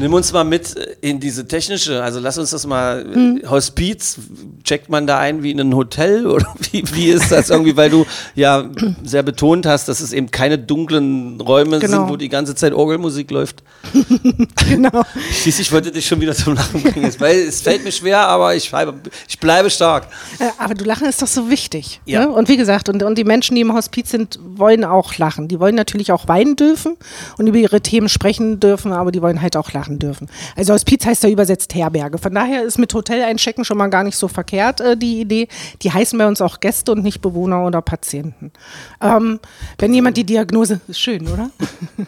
[0.00, 3.42] Nimm uns mal mit in diese technische, also lass uns das mal, Hm.
[3.48, 4.16] Hospiz,
[4.64, 7.90] checkt man da ein wie in ein Hotel oder wie, wie ist das irgendwie, weil
[7.90, 8.64] du ja
[9.04, 11.98] sehr betont hast, dass es eben keine dunklen Räume Genau.
[11.98, 13.62] sind, wo die ganze Zeit Orgelmusik läuft.
[14.68, 15.02] genau.
[15.42, 18.54] Schließlich wollte dich schon wieder zum Lachen bringen, Es- weil es fällt mir schwer, aber
[18.54, 18.94] ich, bleibe-
[19.28, 20.06] ich bleibe stark.
[20.38, 22.00] Äh, Aber du Lachen ist doch so wichtig.
[22.06, 22.20] Ja.
[22.26, 22.30] Ne?
[22.30, 25.48] Und wie gesagt, und, und die Menschen, die im Hospiz sind, wollen auch lachen.
[25.48, 26.96] Die wollen natürlich auch weinen dürfen
[27.38, 30.28] und über ihre Themen sprechen dürfen, aber die wollen halt auch lachen dürfen.
[30.56, 32.18] Also Hospiz heißt ja übersetzt Herberge.
[32.18, 35.48] Von daher ist mit Hotel einchecken schon mal gar nicht so verkehrt äh, die Idee.
[35.82, 38.52] Die heißen bei uns auch Gäste und nicht Bewohner oder Patienten.
[39.00, 39.40] Ähm,
[39.78, 41.50] wenn jemand die Diagnose, ist schön, oder?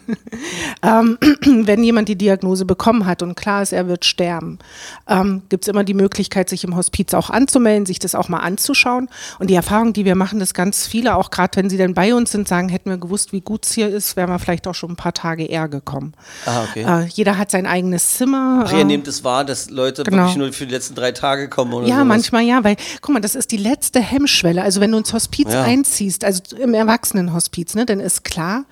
[0.83, 1.17] ähm,
[1.65, 4.59] wenn jemand die Diagnose bekommen hat und klar ist, er wird sterben,
[5.07, 8.39] ähm, gibt es immer die Möglichkeit, sich im Hospiz auch anzumelden, sich das auch mal
[8.39, 9.09] anzuschauen.
[9.39, 12.13] Und die Erfahrung, die wir machen, dass ganz viele, auch gerade wenn sie dann bei
[12.13, 14.75] uns sind, sagen, hätten wir gewusst, wie gut es hier ist, wären wir vielleicht auch
[14.75, 16.13] schon ein paar Tage eher gekommen.
[16.45, 16.83] Ah, okay.
[16.83, 18.63] Äh, jeder hat sein eigenes Zimmer.
[18.67, 20.17] Ach, ihr äh, nehmt es wahr, dass Leute Genau.
[20.23, 22.07] wirklich nur für die letzten drei Tage kommen oder ja, sowas?
[22.07, 24.61] manchmal ja, weil, guck mal, das ist die letzte Hemmschwelle.
[24.61, 25.63] Also wenn du ins Hospiz Ja.
[25.63, 28.65] einziehst, also im Erwachsenenhospiz, ne, dann ist klar,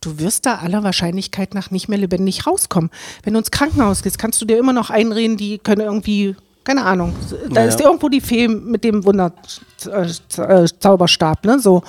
[0.00, 2.90] du wirst da aller Wahrscheinlichkeit nach nicht mehr lebendig rauskommen.
[3.24, 6.84] Wenn du ins Krankenhaus gehst, kannst du dir immer noch einreden, die können irgendwie, keine
[6.84, 7.14] Ahnung,
[7.50, 11.82] da Ja, ist irgendwo die Fee mit dem Wunderzauberstab, ne, so.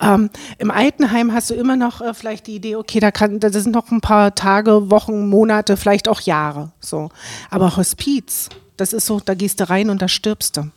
[0.00, 3.52] Ähm, Im Altenheim hast du immer noch äh, vielleicht die Idee, okay, da kann, das
[3.52, 7.10] sind noch ein paar Tage, Wochen, Monate, vielleicht auch Jahre, so.
[7.50, 10.70] Aber Hospiz, das ist so, da gehst du rein und da stirbst du.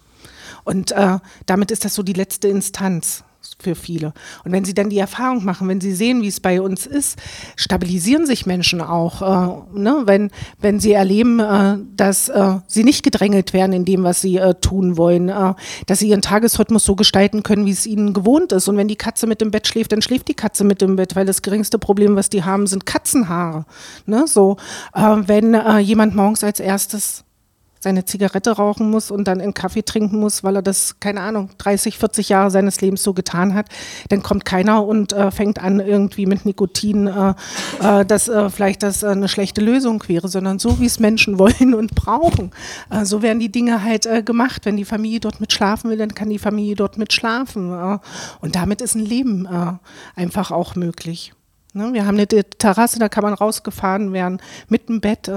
[0.64, 3.24] Und äh, damit ist das so die letzte Instanz
[3.62, 4.14] für viele.
[4.44, 7.18] Und wenn sie dann die Erfahrung machen, wenn sie sehen, wie es bei uns ist,
[7.56, 9.22] stabilisieren sich Menschen auch.
[9.22, 10.04] Äh, ne?
[10.06, 14.38] wenn, wenn sie erleben, äh, dass äh, sie nicht gedrängelt werden in dem, was sie
[14.38, 15.54] äh, tun wollen, äh,
[15.86, 18.68] dass sie ihren Tagesrhythmus so gestalten können, wie es ihnen gewohnt ist.
[18.68, 21.16] Und wenn die Katze mit dem Bett schläft, dann schläft die Katze mit dem Bett,
[21.16, 23.66] weil das geringste Problem, was die haben, sind Katzenhaare.
[24.06, 24.26] Ne?
[24.28, 24.58] So,
[24.94, 25.50] äh, wenn
[25.80, 27.24] jemand morgens als erstes
[27.80, 31.50] seine Zigarette rauchen muss und dann einen Kaffee trinken muss, weil er das, keine Ahnung,
[31.58, 33.68] 30, 40 Jahre seines Lebens so getan hat,
[34.10, 37.34] dann kommt keiner und äh, fängt an irgendwie mit Nikotin, äh,
[37.82, 41.40] äh, dass äh, vielleicht das äh, eine schlechte Lösung wäre, sondern so, wie es Menschen
[41.40, 42.52] wollen und brauchen.
[42.90, 44.66] Äh, so werden die Dinge halt gemacht.
[44.66, 48.00] Wenn die Familie dort mit schlafen will, dann kann die Familie dort mit schlafen.
[48.42, 49.48] Und damit ist ein Leben
[50.16, 51.34] einfach auch möglich.
[51.74, 51.94] Ne?
[51.94, 55.30] Wir haben eine Terrasse, da kann man rausgefahren werden mit dem Bett.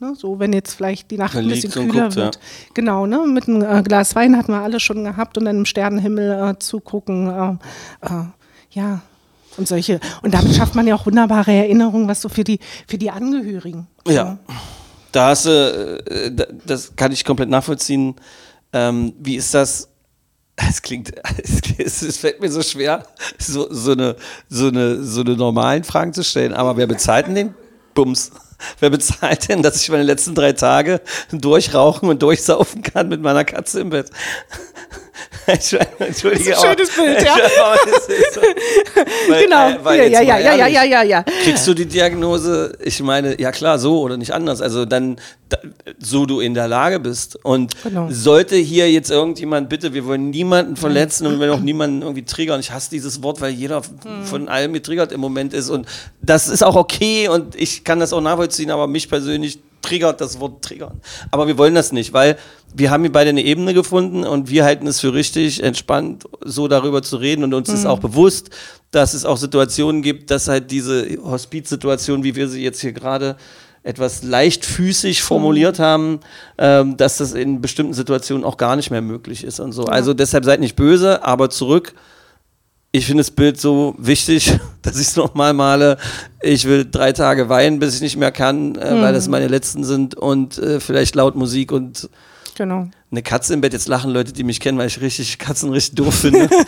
[0.00, 2.24] Ne, so, wenn jetzt vielleicht die Nacht ein bisschen kühler guckt, ja.
[2.24, 2.38] wird.
[2.74, 5.64] Genau, ne, mit einem äh, Glas Wein hatten wir alle schon gehabt und dann im
[5.64, 7.26] Sternenhimmel äh, zugucken.
[7.28, 8.24] Äh, äh,
[8.70, 9.00] ja,
[9.56, 9.98] und solche.
[10.22, 13.88] Und damit schafft man ja auch wunderbare Erinnerungen, was so für die, für die Angehörigen.
[14.06, 14.38] Ja.
[15.10, 18.14] Da hast du, äh, da- das kann ich komplett nachvollziehen.
[18.72, 19.88] Ähm, wie ist das?
[20.70, 21.12] Es klingt,
[21.78, 23.04] es, es fällt mir so schwer,
[23.38, 24.16] so, so, eine,
[24.48, 26.52] so, eine, so eine normalen Fragen zu stellen.
[26.52, 27.54] Aber wer bezahlt denn den
[27.94, 28.32] Bums?
[28.80, 33.44] Wer bezahlt denn, dass ich meine letzten drei Tage durchrauchen und durchsaufen kann mit meiner
[33.44, 34.10] Katze im Bett?
[35.46, 35.88] Entschuldige.
[35.98, 37.36] Das ist ein schönes Bild, ja.
[39.28, 41.22] Weil, Genau, äh, weil ja, ja, ja, ja, ja, ja, ja.
[41.44, 44.60] Kriegst du die Diagnose, ich meine, ja klar, so oder nicht anders.
[44.60, 45.16] Also dann,
[45.48, 45.58] da,
[45.98, 47.36] so du in der Lage bist.
[47.44, 48.08] Und Genau.
[48.10, 52.24] sollte hier jetzt irgendjemand, bitte, wir wollen niemanden verletzen und wir wollen auch niemanden irgendwie
[52.24, 52.60] triggern.
[52.60, 54.24] Ich hasse dieses Wort, weil jeder Hm.
[54.24, 55.70] von allem getriggert im Moment ist.
[55.70, 55.86] Und
[56.22, 60.40] das ist auch okay und ich kann das auch nachvollziehen, aber mich persönlich triggert das
[60.40, 61.00] Wort triggern.
[61.30, 62.36] Aber wir wollen das nicht, weil
[62.74, 66.68] wir haben hier beide eine Ebene gefunden und wir halten es für richtig, entspannt so
[66.68, 68.50] darüber zu reden und uns ist auch bewusst,
[68.90, 73.36] dass es auch Situationen gibt, dass halt diese Hospizsituation, wie wir sie jetzt hier gerade
[73.82, 76.20] etwas leichtfüßig formuliert haben,
[76.58, 79.84] ähm, dass das in bestimmten Situationen auch gar nicht mehr möglich ist und so.
[79.84, 81.94] Also deshalb seid nicht böse, aber zurück
[82.90, 85.98] ich finde das Bild so wichtig, dass ich es nochmal male.
[86.42, 89.84] Ich will drei Tage weinen, bis ich nicht mehr kann, äh, weil das meine letzten
[89.84, 92.08] sind und äh, vielleicht laut Musik und
[92.54, 92.88] Genau.
[93.10, 93.72] Eine Katze im Bett.
[93.72, 96.48] Jetzt lachen Leute, die mich kennen, weil ich richtig Katzen richtig doof finde.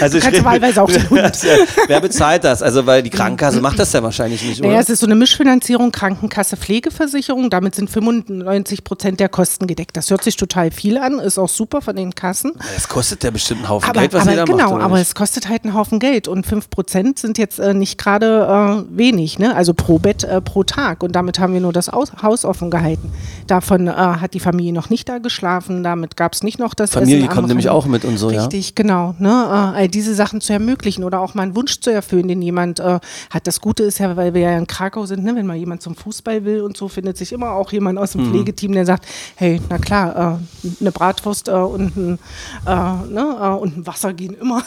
[0.00, 1.20] Also ich kannst wahlweise auch den Hund.
[1.86, 2.62] Wer bezahlt das?
[2.62, 4.80] Also weil die Krankenkasse macht das ja wahrscheinlich nicht, Naja, oder?
[4.80, 7.50] es ist so eine Mischfinanzierung, Krankenkasse, Pflegeversicherung.
[7.50, 9.96] Damit sind 95 Prozent der Kosten gedeckt.
[9.96, 12.52] Das hört sich total viel an, ist auch super von den Kassen.
[12.74, 14.82] Das kostet ja bestimmt einen Haufen Aber, Geld, was aber da genau, macht.
[14.82, 18.96] aber es kostet halt einen Haufen Geld und 5% sind jetzt äh, nicht gerade äh,
[18.96, 19.54] wenig, ne?
[19.54, 22.70] also pro Bett äh, pro Tag und damit haben wir nur das Aus Haus offen
[22.70, 23.12] gehalten.
[23.46, 26.90] Davon äh, hat die Familie noch nicht da geschlafen, damit gab es nicht noch das
[26.90, 28.40] Familie Essen kommt nämlich auch mit und so, ja.
[28.42, 29.14] Richtig, genau.
[29.18, 29.28] Ne?
[29.28, 32.80] Äh, all diese Sachen zu ermöglichen oder auch mal einen Wunsch zu erfüllen, den jemand
[32.80, 33.46] äh, hat.
[33.46, 35.34] Das Gute ist ja, weil wir ja in Krakau sind, ne?
[35.34, 38.24] wenn mal jemand zum Fußball will und so, findet sich immer auch jemand aus Mhm.
[38.24, 42.18] dem Pflegeteam, der sagt, hey, na klar, äh, eine Bratwurst äh, und, ein,
[42.66, 43.36] äh, ne?
[43.40, 44.62] äh, und ein Wasser gehen immer.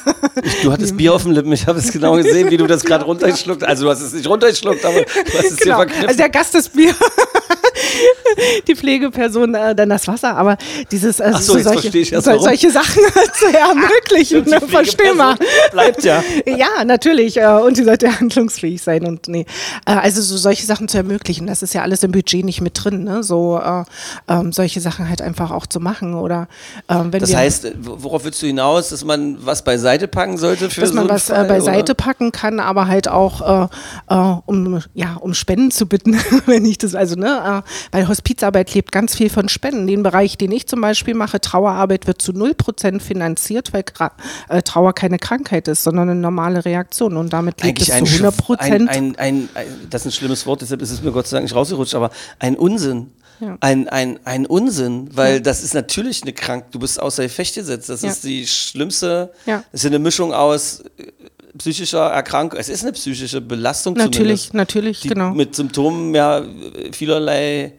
[0.63, 3.05] Du hattest Bier auf den Lippen, ich habe es genau gesehen, wie du das gerade
[3.13, 5.75] runtergeschluckt Also du hast es nicht runtergeschluckt, aber du hast es dir genau.
[5.77, 6.07] verknüpft.
[6.07, 6.93] Also der Gast ist Bier.
[8.67, 10.57] die Pflegeperson äh, dann das Wasser, aber
[10.91, 13.01] dieses äh, so, ich erst so, solche Sachen
[13.39, 15.35] zu ermöglichen, ne, versteh mal.
[15.71, 16.23] Bleibt ja.
[16.45, 17.37] Ja, natürlich.
[17.37, 19.45] Äh, und sie sollte handlungsfähig sein und nee.
[19.85, 22.83] Äh, also so solche Sachen zu ermöglichen, das ist ja alles im Budget nicht mit
[22.83, 23.23] drin, ne?
[23.23, 23.83] So äh,
[24.27, 26.15] ähm, solche Sachen halt einfach auch zu machen.
[26.15, 26.47] Oder
[26.89, 30.81] ähm, wenn Das heißt, worauf willst du hinaus, dass man was beiseite packen sollte für
[30.81, 31.93] dass so man was äh, Fall, beiseite oder?
[31.95, 33.69] packen kann, aber halt auch
[34.45, 39.15] um ja um Spenden zu bitten, wenn ich das also ne, weil Hospizarbeit lebt ganz
[39.15, 39.87] viel von Spenden.
[39.87, 43.83] Den Bereich, den ich zum Beispiel mache, Trauerarbeit wird zu 0% finanziert, weil
[44.49, 48.05] äh, Trauer keine Krankheit ist, sondern eine normale Reaktion und damit lebt Eigentlich es ein,
[48.05, 48.89] zu 100 Schw- Prozent.
[48.89, 51.45] ein, ein, ein, das ist ein schlimmes Wort, deshalb ist es mir Gott sei Dank
[51.45, 53.11] nicht rausgerutscht, aber ein Unsinn.
[53.39, 53.57] Ja.
[53.61, 57.89] Ein, ein, ein Unsinn, weil das ist natürlich eine Krank, du bist außer Gefecht gesetzt.
[57.89, 58.09] Das Ja.
[58.11, 59.63] ist die schlimmste, Ja.
[59.71, 61.07] das ist eine Mischung aus äh,
[61.57, 62.59] psychischer Erkrankung.
[62.59, 65.33] Es ist eine psychische Belastung Natürlich, zumindest, natürlich, die genau.
[65.33, 67.73] mit Symptomen ja äh, vielerlei,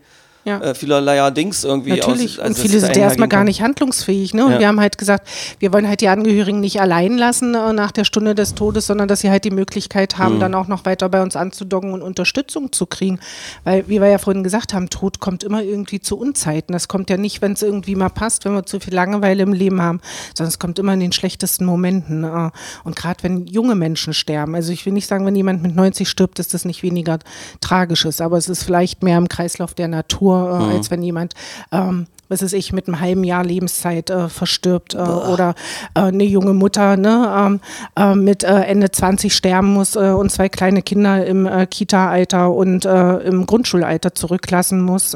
[0.45, 0.61] Ja.
[0.61, 2.39] äh, vielerlei Dings irgendwie Natürlich.
[2.39, 2.45] aus.
[2.45, 4.35] also und viele sind erstmal gar nicht handlungsfähig.
[4.35, 4.45] Ne?
[4.45, 4.59] Und Ja.
[4.61, 5.27] wir haben halt gesagt,
[5.59, 9.09] wir wollen halt die Angehörigen nicht allein lassen äh, nach der Stunde des Todes, sondern
[9.09, 10.23] dass sie halt die Möglichkeit Mhm.
[10.23, 13.21] haben, dann auch noch weiter bei uns anzudocken und Unterstützung zu kriegen.
[13.65, 16.73] Weil, wie wir ja vorhin gesagt haben, Tod kommt immer irgendwie zu Unzeiten.
[16.73, 19.53] Das kommt ja nicht, wenn es irgendwie mal passt, wenn wir zu viel Langeweile im
[19.53, 20.01] Leben haben,
[20.35, 22.25] sondern es kommt immer in den schlechtesten Momenten.
[22.25, 22.51] äh.
[22.85, 26.09] Und gerade wenn junge Menschen sterben, also ich will nicht sagen, wenn jemand mit 90
[26.09, 27.19] stirbt, ist das nicht weniger
[27.61, 31.35] tragisches, aber es ist vielleicht mehr im Kreislauf der Natur, äh, als wenn jemand,
[31.73, 35.55] ähm, was weiß ich, mit einem halben Jahr Lebenszeit äh, verstirbt äh, oder
[35.95, 37.61] äh, eine junge Mutter ne, ähm,
[37.97, 43.47] äh, mit äh, Ende 20 sterben muss und zwei kleine Kinder im Kita-Alter und im
[43.47, 45.15] Grundschulalter zurücklassen muss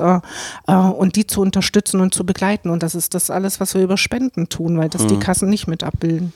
[0.66, 2.70] und die zu unterstützen und zu begleiten.
[2.70, 5.66] Und das ist das alles, was wir über Spenden tun, weil das die Kassen nicht
[5.66, 6.32] mit abbilden.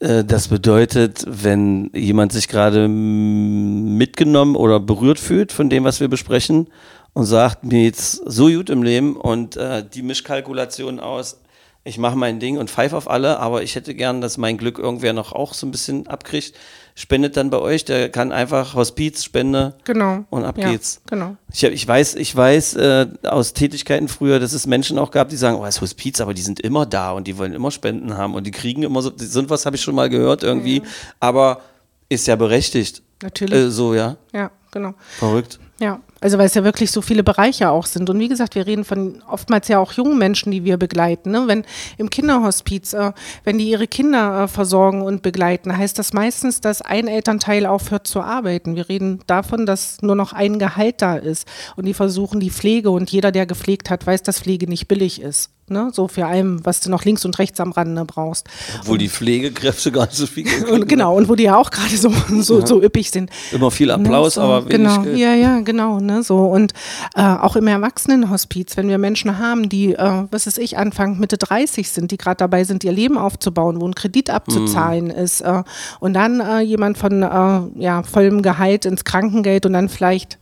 [0.00, 6.08] Das bedeutet, wenn jemand sich gerade mm, mitgenommen oder berührt fühlt von dem, was wir
[6.08, 6.66] besprechen
[7.14, 11.38] und sagt, mir jetzt so gut im Leben und äh, die Mischkalkulation aus,
[11.86, 14.78] ich mache mein Ding und pfeife auf alle, aber ich hätte gern, dass mein Glück
[14.78, 16.54] irgendwer noch auch so ein bisschen abkriegt,
[16.94, 20.24] spendet dann bei euch, der kann einfach Hospiz, Spende Genau.
[20.30, 21.02] und ab ja, geht's.
[21.08, 21.36] Genau.
[21.52, 25.28] Ich, hab, ich weiß, ich weiß äh, aus Tätigkeiten früher, dass es Menschen auch gab,
[25.28, 27.70] die sagen, oh, das ist Hospiz, aber die sind immer da und die wollen immer
[27.70, 30.82] Spenden haben und die kriegen immer so, so was habe ich schon mal gehört irgendwie,
[31.20, 31.60] aber
[32.08, 33.02] ist ja berechtigt.
[33.22, 33.54] Natürlich.
[33.54, 34.94] Äh, so, ja, Ja, genau.
[35.18, 35.58] verrückt.
[35.80, 38.08] Ja, also weil es ja wirklich so viele Bereiche auch sind.
[38.08, 41.32] Und wie gesagt, wir reden von oftmals ja auch jungen Menschen, die wir begleiten.
[41.32, 41.42] Ne?
[41.46, 41.66] Wenn
[41.98, 43.12] im Kinderhospiz, äh,
[43.44, 48.06] wenn die ihre Kinder äh, versorgen und begleiten, heißt das meistens, dass ein Elternteil aufhört
[48.06, 48.74] zu arbeiten.
[48.74, 51.46] Wir reden davon, dass nur noch ein Gehalt da ist.
[51.76, 55.20] Und die versuchen die Pflege und jeder, der gepflegt hat, weiß, dass Pflege nicht billig
[55.20, 55.50] ist.
[55.68, 55.90] Ne?
[55.94, 58.46] So für allem, was du noch links und rechts am Rande brauchst.
[58.80, 60.46] Obwohl die Pflegekräfte gar nicht so viel.
[60.70, 63.30] Und genau, und wo die ja auch gerade so, so, so üppig sind.
[63.50, 65.18] Immer viel Applaus, Ne, so, aber wenig genau, Geld.
[65.18, 66.72] ja, ja, genau, ne, so und
[67.16, 71.36] äh, auch im Erwachsenenhospiz, wenn wir Menschen haben, die, äh, was ist ich, Anfang Mitte
[71.38, 75.10] 30 sind, die gerade dabei sind, ihr Leben aufzubauen, wo ein Kredit abzuzahlen Mhm.
[75.10, 75.62] ist äh,
[76.00, 80.38] und dann äh, jemand von äh, ja vollem Gehalt ins Krankengeld und dann vielleicht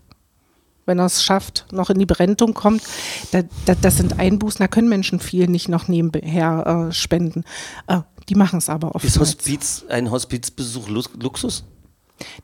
[0.84, 2.82] wenn er es schafft, noch in die Berentung kommt,
[3.30, 7.44] da, da, das sind Einbußen, da können Menschen viel nicht noch nebenher äh, spenden.
[8.28, 9.04] Die machen es aber oft.
[9.04, 11.62] Ist Hospiz, ein Hospizbesuch Lux- Luxus?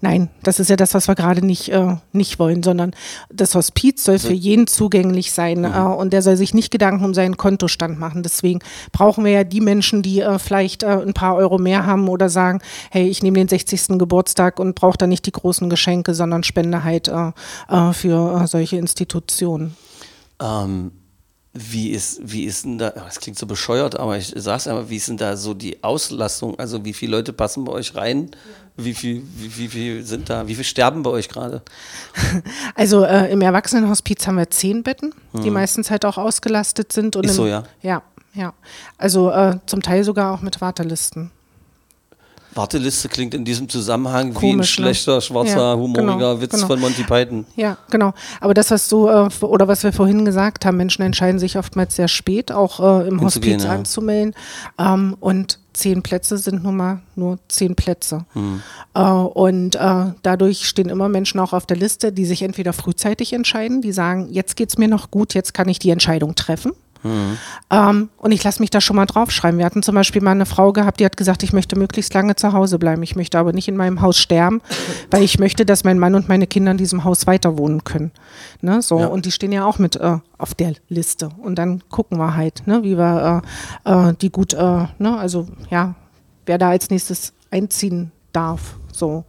[0.00, 2.92] Nein, das ist ja das, was wir gerade nicht, äh, nicht wollen, sondern
[3.32, 7.14] das Hospiz soll für jeden zugänglich sein äh, und der soll sich nicht Gedanken um
[7.14, 8.22] seinen Kontostand machen.
[8.22, 8.60] Deswegen
[8.92, 12.28] brauchen wir ja die Menschen, die äh, vielleicht äh, ein paar Euro mehr haben oder
[12.28, 12.60] sagen,
[12.90, 13.98] hey, ich nehme den 60.
[13.98, 17.32] Geburtstag und brauche da nicht die großen Geschenke, sondern spende halt äh,
[17.68, 19.76] äh, für solche Institutionen.
[20.40, 20.92] Ähm,
[21.54, 24.96] wie ist, wie ist denn da, das klingt so bescheuert, aber ich sag's einfach, wie
[24.96, 26.58] ist denn da so die Auslastung?
[26.58, 28.30] Also wie viele Leute passen bei euch rein?
[28.76, 31.62] Wie viel, wie, wie viel sind da, wie viel sterben bei euch gerade?
[32.74, 37.16] Also äh, im Erwachsenenhospiz haben wir zehn Betten, die meistens halt auch ausgelastet sind.
[37.16, 37.64] Und Ist im, so, ja?
[37.82, 38.02] Ja,
[38.34, 38.54] ja.
[38.98, 41.32] Also äh, zum Teil sogar auch mit Wartelisten.
[42.54, 44.84] Warteliste klingt in diesem Zusammenhang wie ein Komisch, ne?
[44.84, 46.66] schlechter, schwarzer, Ja, humoriger genau, Witz genau.
[46.66, 47.46] von Monty Python.
[47.56, 48.12] Ja, genau.
[48.40, 51.96] Aber das, was du, äh, oder was wir vorhin gesagt haben, Menschen entscheiden sich oftmals
[51.96, 53.70] sehr spät, auch äh, im Hospiz ja.
[53.70, 54.34] anzumelden.
[54.78, 58.26] Ähm, und zehn Plätze sind nun mal nur zehn Plätze.
[58.32, 58.62] Hm.
[58.94, 63.32] Äh, und äh, dadurch stehen immer Menschen auch auf der Liste, die sich entweder frühzeitig
[63.32, 66.72] entscheiden, die sagen, jetzt geht's mir noch gut, jetzt kann ich die Entscheidung treffen.
[67.08, 67.38] Hm.
[67.70, 69.58] Ähm, und ich lasse mich da schon mal draufschreiben.
[69.58, 72.36] Wir hatten zum Beispiel mal eine Frau gehabt, die hat gesagt, ich möchte möglichst lange
[72.36, 73.02] zu Hause bleiben.
[73.02, 74.60] Ich möchte aber nicht in meinem Haus sterben,
[75.10, 78.12] weil ich möchte, dass mein Mann und meine Kinder in diesem Haus weiter wohnen können.
[78.60, 79.06] Ne, so, Ja.
[79.06, 81.30] Und die stehen ja auch mit äh, auf der Liste.
[81.38, 83.42] Und dann gucken wir halt, ne, wie wir
[83.84, 85.94] äh, äh, die gut, äh, ne, also ja,
[86.46, 88.76] wer da als nächstes einziehen darf.
[88.98, 89.24] So.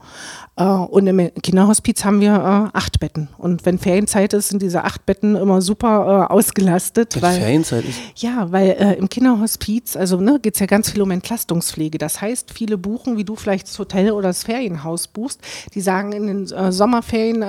[0.56, 3.30] Äh, und im Kinderhospiz haben wir äh, acht Betten.
[3.38, 7.16] Und wenn Ferienzeit ist, sind diese acht Betten immer super äh, ausgelastet.
[7.16, 8.00] Wenn weil, Ferienzeit ist.
[8.16, 11.98] ja, weil im Kinderhospiz, also ne, geht es ja ganz viel um Entlastungspflege.
[11.98, 15.42] Das heißt, viele buchen, wie du vielleicht das Hotel oder das Ferienhaus buchst,
[15.74, 17.42] die sagen, in den Sommerferien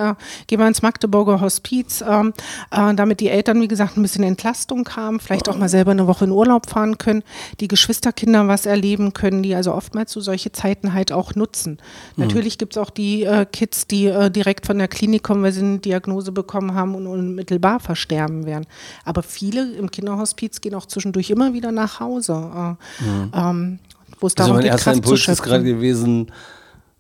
[0.47, 2.33] gehen wir ins Magdeburger Hospiz, ähm,
[2.71, 6.07] äh, damit die Eltern, wie gesagt, ein bisschen Entlastung haben, vielleicht auch mal selber eine
[6.07, 7.23] Woche in Urlaub fahren können,
[7.61, 11.79] die Geschwisterkinder was erleben können, die also oftmals so solche Zeiten halt auch nutzen.
[12.17, 15.53] Natürlich gibt es auch die äh, Kids, die äh, direkt von der Klinik kommen, weil
[15.53, 18.67] sie eine Diagnose bekommen haben und unmittelbar versterben werden.
[19.05, 23.79] Aber viele im Kinderhospiz gehen auch zwischendurch immer wieder nach Hause, äh, ähm,
[24.19, 26.31] wo es Also darum mein geht, erster Kraft Impuls ist gerade gewesen,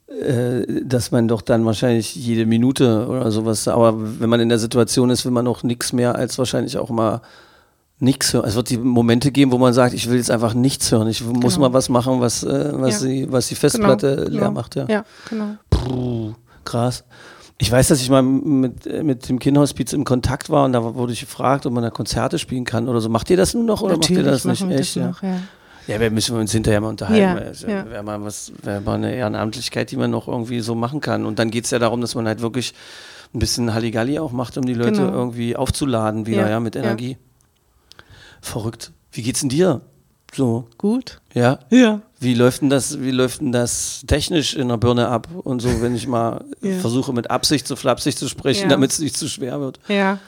[0.08, 4.58] äh, dass man doch dann wahrscheinlich jede Minute oder sowas, aber wenn man in der
[4.58, 7.20] Situation ist, will man auch nichts mehr als wahrscheinlich auch mal
[8.00, 8.46] nichts hören.
[8.48, 11.06] Es wird die Momente geben, wo man sagt, ich will jetzt einfach nichts hören.
[11.08, 11.68] Ich muss Genau.
[11.68, 13.08] mal was machen, was, äh, was, Ja.
[13.08, 14.50] die, was die Festplatte Genau, leer genau.
[14.52, 14.74] macht.
[14.76, 14.86] Ja.
[14.88, 15.56] Ja, genau.
[15.70, 16.32] Puh,
[16.64, 17.04] krass.
[17.58, 20.82] Ich weiß, dass ich mal mit, äh, mit dem Kinderhospiz im Kontakt war und da
[20.94, 23.10] wurde ich gefragt, ob man da Konzerte spielen kann oder so.
[23.10, 24.80] Macht ihr das nun noch oder macht ihr das nicht wir echt?
[24.80, 25.08] das ja?
[25.08, 25.36] noch, ja.
[25.86, 27.20] Ja, wir müssen uns hinterher mal unterhalten.
[27.20, 27.84] Ja, es ja.
[27.90, 31.26] Wäre mal was, wäre mal eine Ehrenamtlichkeit, die man noch irgendwie so machen kann.
[31.26, 32.74] Und dann geht es ja darum, dass man halt wirklich
[33.34, 35.12] ein bisschen Halligalli auch macht, um die Leute Genau.
[35.12, 36.76] irgendwie aufzuladen wieder, ja, Ja, mit.
[36.76, 37.16] Energie.
[38.40, 38.92] Verrückt.
[39.12, 39.80] Wie geht's denn dir?
[40.34, 41.20] So, Gut.
[41.34, 41.58] ja?
[41.70, 42.00] Ja.
[42.20, 45.80] Wie läuft denn das, wie läuft denn das technisch in der Birne ab und so,
[45.82, 46.78] wenn ich mal Ja.
[46.78, 48.68] versuche mit Absicht zu flapsig zu sprechen, Ja.
[48.68, 49.80] damit es nicht zu schwer wird?
[49.88, 50.18] Ja.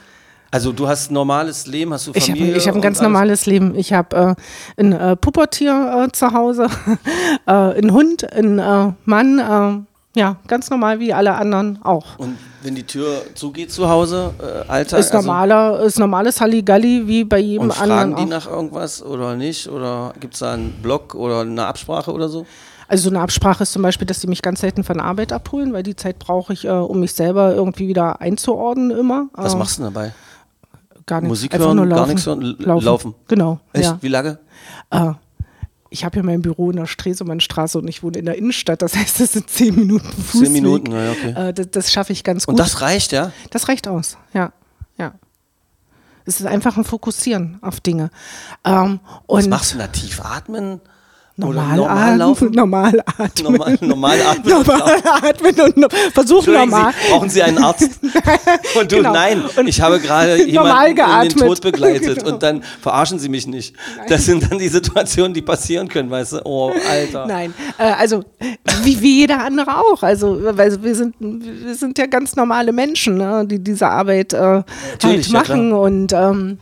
[0.50, 2.56] Also du hast ein normales Leben, hast du Ich habe Familie?
[2.58, 3.04] ich hab ein ganz alles?
[3.08, 3.74] normales Leben.
[3.74, 4.36] Ich habe
[4.76, 6.66] äh, ein äh, Puppertier äh, zu Hause,
[7.46, 9.86] äh, einen Hund, einen äh, Mann.
[10.14, 12.18] Ja, ganz normal wie alle anderen auch.
[12.18, 17.24] Und wenn die Tür zugeht zu Hause, äh, Alter, Ist, normaler, ist normales Halligalli wie
[17.24, 18.16] bei jedem Und fragen anderen.
[18.16, 18.38] die auch.
[18.44, 19.68] nach irgendwas oder nicht?
[19.68, 22.44] Oder gibt es da einen Blog oder eine Absprache oder so?
[22.88, 25.72] Also so eine Absprache ist zum Beispiel, dass sie mich ganz selten von Arbeit abholen,
[25.72, 29.28] weil die Zeit brauche ich, äh, um mich selber irgendwie wieder einzuordnen immer.
[29.32, 30.12] Was äh, machst du denn dabei?
[31.06, 31.30] Gar nichts.
[31.30, 32.08] Musik Einfach hören, nur gar laufen.
[32.10, 32.84] nichts hören, laufen.
[32.84, 33.14] laufen?
[33.28, 33.60] Genau.
[33.72, 33.84] Echt?
[33.86, 33.98] Ja.
[34.02, 34.38] Wie lange?
[34.90, 35.12] Äh,
[35.92, 38.82] ich habe ja mein Büro in der Stresemannstraße und ich wohne in der Innenstadt.
[38.82, 40.46] Das heißt, das sind zehn Minuten Fußweg.
[40.46, 41.48] Zehn Minuten, ja, okay.
[41.48, 42.54] Äh, das das schaffe ich ganz gut.
[42.54, 43.32] Und das reicht, ja?
[43.50, 44.52] Das reicht aus, ja.
[44.96, 45.12] ja.
[46.24, 48.10] Es ist einfach ein Fokussieren auf Dinge.
[48.64, 49.86] Ähm, Was und machst du da?
[49.88, 50.80] Tief atmen?
[51.36, 52.50] Normal, normal atmen, laufen?
[52.52, 53.42] normal atmen.
[53.52, 54.48] Normal, normal atmen.
[54.52, 55.88] Normal atmen und no-
[56.46, 56.92] normal.
[56.92, 57.88] Sie, brauchen Sie einen Arzt?
[58.78, 59.12] Und du, Genau.
[59.14, 61.38] nein, Und ich habe gerade jemanden in den.
[61.38, 62.34] Tod begleitet Genau.
[62.34, 63.74] und dann verarschen Sie mich nicht.
[64.08, 66.40] Das sind dann die Situationen, die passieren können, weißt du?
[66.44, 67.26] Oh, Alter.
[67.26, 68.24] Nein, äh, also
[68.82, 70.02] wie, wie jeder andere auch.
[70.02, 74.38] Also weil wir sind, wir sind ja ganz normale Menschen, ne, die diese Arbeit äh,
[74.38, 76.58] halt Natürlich, ja, machen und ähm,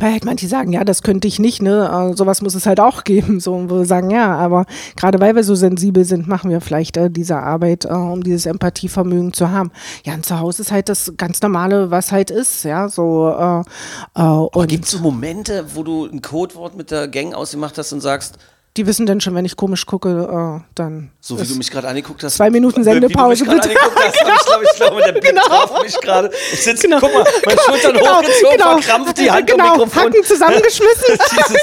[0.00, 2.10] weil halt manche sagen, ja, das könnte ich nicht, ne?
[2.12, 3.40] Äh, sowas muss es halt auch geben.
[3.40, 6.96] So, und wir sagen, ja, aber gerade weil wir so sensibel sind, machen wir vielleicht
[6.96, 9.70] äh, diese Arbeit, äh, um dieses Empathievermögen zu haben.
[10.04, 14.20] Ja, und zu Hause ist halt das ganz normale, was halt ist, ja, so äh,
[14.20, 17.92] äh, und Gibt es so Momente, wo du ein Codewort mit der Gang ausgemacht hast
[17.92, 18.38] und sagst,
[18.76, 21.88] die wissen dann schon, wenn ich komisch gucke, äh, dann so wie du mich gerade
[21.88, 22.36] angeguckt hast.
[22.36, 23.56] Zwei Minuten mich Sendepause, bitte.
[23.58, 25.42] hast, aber Ich glaube, ich glaube, der Blick Genau.
[25.42, 26.30] traf mich gerade.
[26.52, 27.00] Ich sitze, Genau.
[27.00, 30.02] guck mal, meine Schultern hochgezogen, verkrampft die Hand genau, am Mikrofon.
[30.04, 31.04] Hacken zusammengeschmissen.
[31.36, 31.56] Jesus.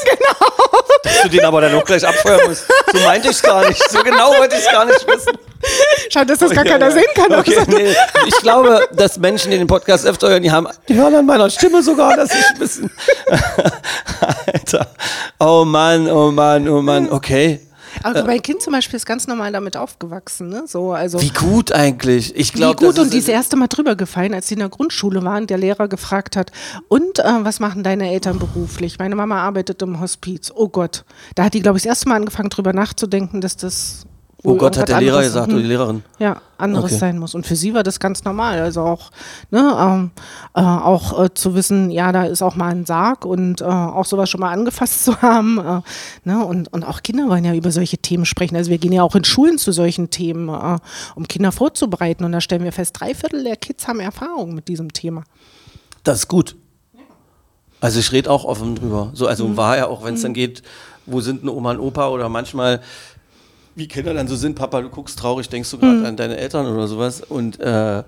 [1.04, 2.66] Dass du den aber dann auch gleich abfeuern musst.
[2.94, 3.90] So meinte ich es gar nicht.
[3.90, 5.38] So genau wollte ich es gar nicht wissen.
[6.10, 6.92] Schade, dass das gar Ja, keiner ja.
[6.92, 7.34] sehen kann.
[7.34, 7.96] Okay, Also, nee.
[8.28, 11.50] Ich glaube, dass Menschen, die den Podcast öfter hören, die haben, die hören an meiner
[11.50, 12.92] Stimme sogar, dass ich ein bisschen.
[14.46, 14.88] Alter.
[15.40, 16.97] Oh Mann, oh Mann, oh Mann.
[17.06, 17.62] Okay.
[18.04, 20.50] Aber mein Kind zum Beispiel ist ganz normal damit aufgewachsen.
[20.50, 20.64] Ne?
[20.68, 22.36] So, also, Wie gut eigentlich.
[22.36, 24.60] Ich Wie glaube, gut und die ist das erste Mal drüber gefallen, als sie in
[24.60, 26.52] der Grundschule waren, der Lehrer gefragt hat,
[26.88, 29.00] und äh, was machen deine Eltern beruflich?
[29.00, 30.52] Meine Mama arbeitet im Hospiz.
[30.54, 31.06] Oh Gott.
[31.36, 34.06] Da hat die, glaube ich, das erste Mal angefangen, drüber nachzudenken, dass das.
[34.44, 36.04] Oh Gott, hat der Lehrer gesagt hm, oder die Lehrerin.
[36.20, 37.00] Ja, anderes Okay.
[37.00, 37.34] sein muss.
[37.34, 38.60] Und für sie war das ganz normal.
[38.60, 39.10] Also auch,
[39.50, 40.12] ne, ähm,
[40.54, 44.06] äh, auch äh, zu wissen, ja, da ist auch mal ein Sarg und äh, auch
[44.06, 45.58] sowas schon mal angefasst zu haben.
[45.58, 45.82] Äh,
[46.24, 48.56] ne, und, und auch Kinder wollen ja über solche Themen sprechen.
[48.56, 50.78] Also wir gehen ja auch in Schulen zu solchen Themen, äh,
[51.16, 52.24] um Kinder vorzubereiten.
[52.24, 55.24] Und da stellen wir fest, drei Viertel der Kids haben Erfahrung mit diesem Thema.
[56.04, 56.56] Das ist gut.
[57.82, 59.12] Also ich rede auch offen drüber.
[59.14, 59.58] So, also Mhm.
[59.58, 60.64] war ja auch, wenn es dann geht,
[61.06, 62.82] wo sind ein Oma und Opa oder manchmal,
[63.78, 65.82] wie Kinder dann so sind, Papa, du guckst traurig, denkst du Mhm.
[65.82, 67.22] gerade an deine Eltern oder sowas.
[67.22, 68.04] Und äh,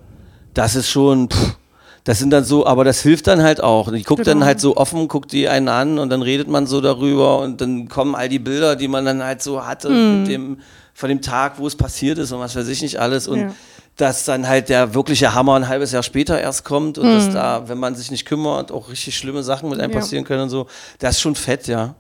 [0.54, 1.56] das ist schon, pff,
[2.04, 3.92] das sind dann so, aber das hilft dann halt auch.
[3.92, 4.46] Die guckt dann Genau.
[4.48, 7.88] halt so offen, guckt die einen an und dann redet man so darüber und dann
[7.88, 10.20] kommen all die Bilder, die man dann halt so hatte Mhm.
[10.20, 10.58] mit dem,
[10.96, 13.28] von dem Tag, wo es passiert ist und was weiß ich nicht alles.
[13.28, 13.56] Und Ja.
[13.96, 17.14] dass dann halt der wirkliche Hammer ein halbes Jahr später erst kommt und Mhm.
[17.14, 20.00] dass da, wenn man sich nicht kümmert, auch richtig schlimme Sachen mit einem Ja.
[20.00, 20.66] passieren können und so.
[20.98, 21.94] Das ist schon fett, ja.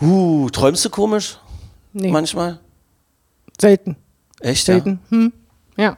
[0.00, 1.38] Huh, träumst du komisch?
[1.94, 2.58] Nee, Manchmal?
[3.60, 3.96] Selten.
[4.40, 4.74] Echt, ja?
[4.74, 5.00] Selten.
[5.10, 5.32] Hm.
[5.76, 5.96] Ja,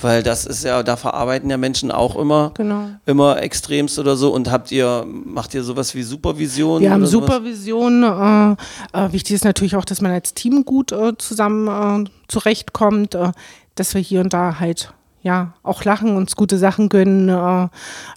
[0.00, 2.90] Weil das ist ja, da verarbeiten ja Menschen auch immer, Genau.
[3.06, 4.30] immer extremst oder so.
[4.30, 6.82] Und habt ihr, macht ihr sowas wie Supervision?
[6.82, 7.06] Wir haben?
[7.06, 8.02] Supervision.
[8.02, 8.52] Äh,
[8.92, 13.32] äh, wichtig ist natürlich auch, dass man als Team gut äh, zusammen äh, zurechtkommt, äh,
[13.74, 14.92] dass wir hier und da halt
[15.22, 17.30] ja auch lachen, uns gute Sachen gönnen.
[17.30, 17.68] Äh,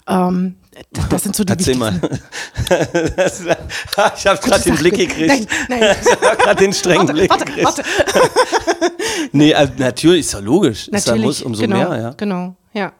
[0.06, 0.56] ähm,
[0.92, 2.00] das, das sind so die Erzähl mal.
[3.16, 4.76] Das- ich habe gerade den.
[4.76, 5.48] Blick gekriegt.
[5.68, 5.96] Nein, nein.
[6.02, 7.64] Ich habe gerade den strengen Warte, Blick warte, gekriegt.
[7.66, 7.82] warte.
[9.32, 10.88] Nee, also natürlich, ist ja logisch.
[10.88, 12.10] Ist ja Natürlich, muss umso genau, mehr, ja.
[12.16, 12.92] Genau, ja.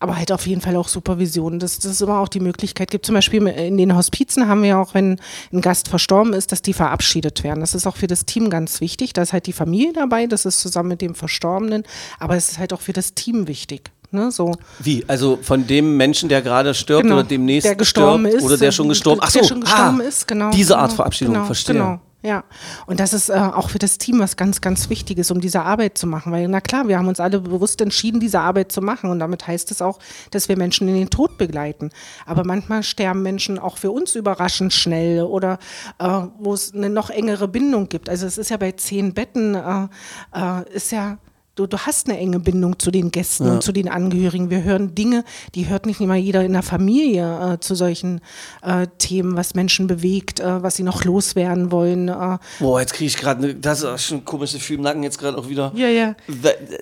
[0.00, 3.06] Aber halt auf jeden Fall auch Supervision, dass es immer auch die Möglichkeit gibt.
[3.06, 5.18] Zum Beispiel in den Hospizen haben wir auch, wenn
[5.52, 7.60] ein Gast verstorben ist, dass die verabschiedet werden.
[7.60, 9.12] Das ist auch für das Team ganz wichtig.
[9.14, 11.84] Da ist halt die Familie dabei, das ist zusammen mit dem Verstorbenen,
[12.18, 13.92] aber es ist halt auch für das Team wichtig.
[14.14, 14.52] Ne, so.
[14.78, 15.04] Wie?
[15.08, 18.56] Also von dem Menschen, der gerade stirbt Genau, oder demnächst der gestorben stirbt ist, oder
[18.56, 20.50] der schon äh, gestorben der Ach so, schon gestorben ah, ist, genau.
[20.52, 21.74] Diese Art genau, Verabschiedung, genau, verstehe.
[21.74, 22.00] Genau.
[22.22, 22.44] Ja,
[22.86, 25.98] und das ist äh, auch für das Team was ganz, ganz Wichtiges, um diese Arbeit
[25.98, 26.32] zu machen.
[26.32, 29.10] Weil, na klar, wir haben uns alle bewusst entschieden, diese Arbeit zu machen.
[29.10, 29.98] Und damit heißt es auch,
[30.30, 31.90] dass wir Menschen in den Tod begleiten.
[32.24, 35.58] Aber manchmal sterben Menschen auch für uns überraschend schnell oder
[35.98, 38.08] äh, wo es eine noch engere Bindung gibt.
[38.08, 39.88] Also es ist ja bei zehn Betten, äh,
[40.34, 41.18] äh, ist ja
[41.54, 44.50] Du, du hast eine enge Bindung zu den Gästen und zu den Angehörigen.
[44.50, 45.24] Wir hören Dinge,
[45.54, 48.20] die hört nicht immer jeder in der Familie äh, zu solchen
[48.62, 52.08] äh, Themen, was Menschen bewegt, äh, was sie noch loswerden wollen.
[52.08, 55.18] Äh, Boah, jetzt kriege ich gerade, das ist schon ein komisches Gefühl im Nacken jetzt
[55.18, 55.70] gerade auch wieder.
[55.76, 56.16] Ja, ja.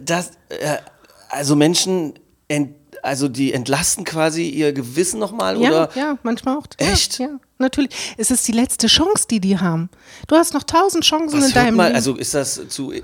[0.02, 0.78] Das, äh,
[1.28, 2.14] also Menschen,
[2.48, 5.90] ent, also die entlasten quasi ihr Gewissen nochmal ja, oder?
[5.94, 6.64] ja, manchmal auch.
[6.78, 7.18] Echt?
[7.18, 8.14] Ja, ja, natürlich.
[8.18, 9.88] Es ist die letzte Chance, die die haben.
[10.28, 11.96] Du hast noch tausend Chancen Was in deinem man, Leben.
[11.96, 13.02] also ist das zu, äh,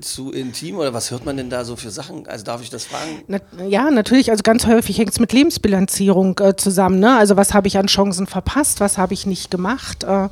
[0.00, 2.26] zu intim oder was hört man denn da so für Sachen?
[2.26, 3.22] Also darf ich das fragen?
[3.28, 3.38] Na,
[3.68, 4.30] ja, natürlich.
[4.30, 6.98] Also ganz häufig hängt es mit Lebensbilanzierung äh, zusammen.
[6.98, 7.16] Ne?
[7.16, 10.04] Also was habe ich an Chancen verpasst, was habe ich nicht gemacht.
[10.04, 10.28] Äh, äh,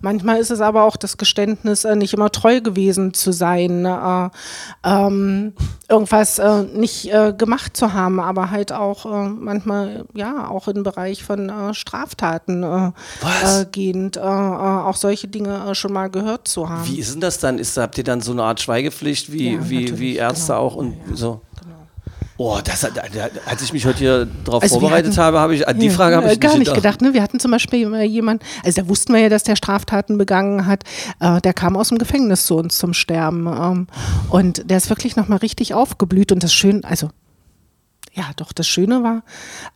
[0.00, 4.28] manchmal ist es aber auch das Geständnis, äh, nicht immer treu gewesen zu sein, äh,
[4.84, 5.52] ähm,
[5.88, 6.40] irgendwas
[6.72, 13.62] nicht gemacht zu haben, aber halt auch manchmal ja auch im Bereich von Straftaten Was?
[13.62, 16.86] äh, gehend äh, äh, auch solche Dinge äh, schon mal gehört zu haben.
[16.86, 17.58] Wie ist denn das dann?
[17.58, 20.58] Ist, habt ihr dann so eine Art Schweigepflicht wie, Ja, wie, wie Ärzte genau.
[20.60, 21.40] auch und Ja, so?
[21.60, 21.72] Genau.
[22.38, 22.84] Oh, das,
[23.46, 25.92] als ich mich heute hier drauf Also vorbereitet hatten- habe, habe ich, an die Ja,
[25.92, 27.00] Frage habe ich gar nicht nicht gedacht.
[27.00, 27.14] Ne?
[27.14, 30.82] Wir hatten zum Beispiel jemanden, also da wussten wir ja, dass der Straftaten begangen hat.
[31.20, 33.46] Äh, der kam aus dem Gefängnis zu uns zum Sterben.
[33.46, 33.86] Ähm,
[34.30, 36.32] und der ist wirklich nochmal richtig aufgeblüht.
[36.32, 37.10] Und das Schöne, also
[38.14, 39.22] ja, doch, das Schöne war,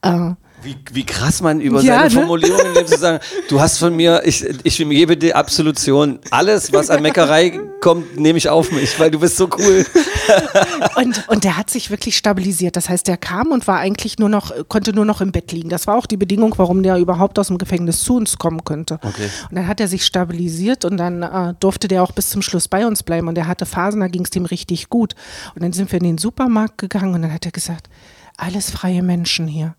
[0.02, 0.34] äh,
[0.66, 2.10] Wie, wie krass man über Ja, seine ne?
[2.10, 6.18] Formulierungen lebt, zu sagen, du hast von mir, ich, ich gebe dir Absolution.
[6.32, 9.86] Alles, was an Meckerei kommt, nehme ich auf mich, weil du bist so cool.
[10.96, 12.74] Und, und der hat sich wirklich stabilisiert.
[12.74, 15.68] Das heißt, der kam und war eigentlich nur noch, konnte nur noch im Bett liegen.
[15.68, 18.94] Das war auch die Bedingung, warum der überhaupt aus dem Gefängnis zu uns kommen könnte.
[19.02, 19.28] Okay.
[19.48, 22.66] Und dann hat er sich stabilisiert und dann äh, durfte der auch bis zum Schluss
[22.66, 23.28] bei uns bleiben.
[23.28, 25.14] Und er hatte Phasen, da ging es ihm richtig gut.
[25.54, 27.88] Und dann sind wir in den Supermarkt gegangen und dann hat er gesagt,
[28.36, 29.76] alles freie Menschen hier.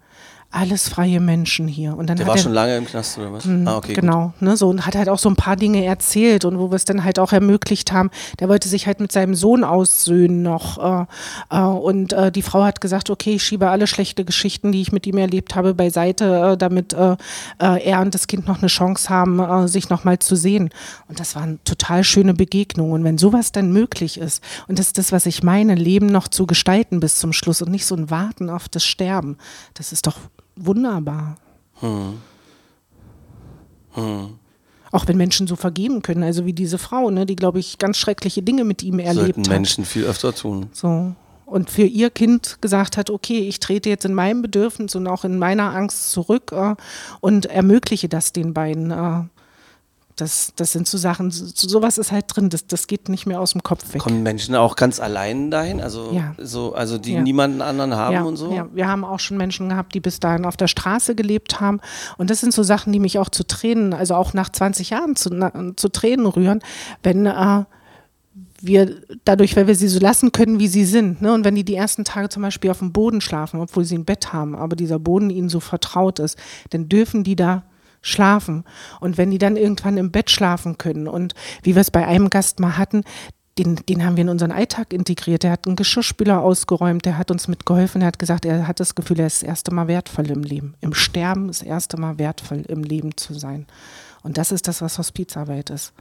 [0.50, 1.98] Alles freie Menschen hier.
[1.98, 3.46] Und dann Der war er, schon lange im Knast, oder was?
[3.46, 3.94] ah, okay.
[3.94, 4.02] gut.
[4.02, 6.76] genau, ne, so und hat halt auch so ein paar Dinge erzählt und wo wir
[6.78, 8.10] es dann halt auch ermöglicht haben.
[8.40, 11.06] Der wollte sich halt mit seinem Sohn aussöhnen noch äh,
[11.50, 14.94] äh, und äh, die Frau hat gesagt, okay, ich schiebe alle schlechte Geschichten, die ich
[14.94, 17.18] mit ihm erlebt habe, beiseite, äh, damit äh,
[17.60, 20.70] äh, er und das Kind noch eine Chance haben, sich noch mal zu sehen.
[21.10, 22.94] Und das waren total schöne Begegnungen.
[22.94, 26.30] Und wenn sowas dann möglich ist und das ist das, was ich meine, Leben noch
[26.30, 29.38] zu gestalten bis zum Schluss und nicht so ein Warten auf das Sterben,
[29.74, 30.16] das ist doch
[30.58, 31.38] wunderbar.
[34.92, 37.98] Auch wenn Menschen so vergeben können, also wie diese Frau, ne, die, glaube ich, ganz
[37.98, 39.48] schreckliche Dinge mit ihm Sollten erlebt hat.
[39.50, 40.68] Menschen viel öfter tun.
[40.72, 41.14] So.
[41.46, 45.24] Und für ihr Kind gesagt hat, okay, ich trete jetzt in meinem Bedürfnis und auch
[45.24, 46.76] in meiner Angst zurück äh,
[47.22, 48.92] und ermögliche das den beiden.
[48.92, 49.24] Äh,
[50.18, 53.40] das, das sind so Sachen, so, sowas ist halt drin, das, das geht nicht mehr
[53.40, 54.02] aus dem Kopf weg.
[54.02, 55.80] Kommen Menschen auch ganz allein dahin?
[55.80, 56.36] Also, Ja.
[56.38, 57.22] so, also die Ja.
[57.22, 58.52] niemanden anderen haben ja, und so?
[58.54, 61.80] Ja, wir haben auch schon Menschen gehabt, die bis dahin auf der Straße gelebt haben.
[62.18, 65.16] Und das sind so Sachen, die mich auch zu Tränen, also auch nach 20 Jahren
[65.16, 66.62] zu, na, zu Tränen rühren,
[67.04, 67.64] wenn äh,
[68.60, 71.22] wir dadurch, weil wir sie so lassen können, wie sie sind.
[71.22, 71.32] Ne?
[71.34, 74.06] Und wenn die die ersten Tage zum Beispiel auf dem Boden schlafen, obwohl sie ein
[74.06, 76.38] Bett haben, aber dieser Boden ihnen so vertraut ist,
[76.72, 77.64] dann dürfen die da
[78.08, 78.64] schlafen.
[79.00, 81.34] Und wenn die dann irgendwann im Bett schlafen können und
[81.64, 83.04] wie wir es bei einem Gast mal hatten,
[83.58, 85.44] den, den haben wir in unseren Alltag integriert.
[85.44, 88.96] Der hat einen Geschirrspüler ausgeräumt, der hat uns mitgeholfen, er hat gesagt, er hat das
[88.96, 90.76] Gefühl, er ist das erste Mal wertvoll im Leben.
[90.82, 93.66] Im Sterben das erste Mal wertvoll im Leben zu sein.
[94.28, 95.94] Und das ist das, was Hospizarbeit ist.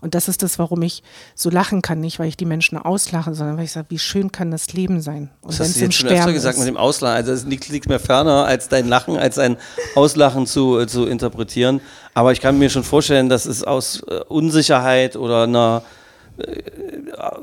[0.00, 1.02] Und das ist das, warum ich
[1.34, 4.30] so lachen kann, nicht weil ich die Menschen auslache, sondern weil ich sage, wie schön
[4.30, 5.30] kann das Leben sein.
[5.40, 6.60] Und Das hast du jetzt schon öfter gesagt ist.
[6.60, 7.16] mit dem Auslachen.
[7.16, 9.56] Also es liegt, liegt mir ferner, als dein Lachen, als ein
[9.96, 11.80] Auslachen zu, äh, zu interpretieren.
[12.14, 15.82] Aber ich kann mir schon vorstellen, dass es aus äh, Unsicherheit oder einer,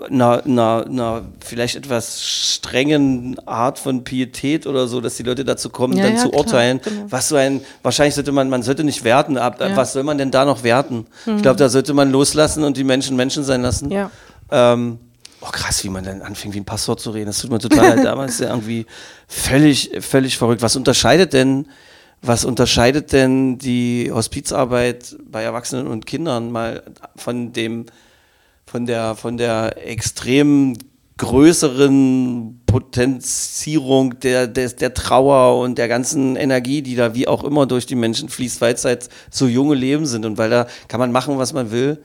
[0.09, 5.69] einer, einer, einer vielleicht etwas strengen Art von Pietät oder so, dass die Leute dazu
[5.69, 6.81] kommen, Ja, dann ja, zu klar, urteilen.
[6.83, 7.05] genau.
[7.09, 9.69] Was so ein, wahrscheinlich sollte man, man sollte nicht werten, ab, Ja.
[9.69, 9.75] Mhm.
[9.75, 11.05] was soll man denn da noch werten?
[11.25, 13.91] Ich glaube, da sollte man loslassen und die Menschen Menschen sein lassen.
[13.91, 14.09] Ja.
[14.51, 14.97] Ähm,
[15.41, 17.27] oh krass, wie man dann anfängt, wie ein Passwort zu reden.
[17.27, 18.05] Das tut mir total leid.
[18.05, 18.85] Damals ja irgendwie
[19.27, 20.61] völlig, völlig verrückt.
[20.61, 21.67] Was unterscheidet denn,
[22.21, 26.83] was unterscheidet denn die Hospizarbeit bei Erwachsenen und Kindern mal
[27.15, 27.85] von dem,
[28.69, 30.77] von der, von der extrem
[31.17, 37.65] größeren Potenzierung der, der, der Trauer und der ganzen Energie, die da wie auch immer
[37.65, 40.99] durch die Menschen fließt, weil es halt so junge Leben sind und weil da kann
[40.99, 42.01] man machen, was man will.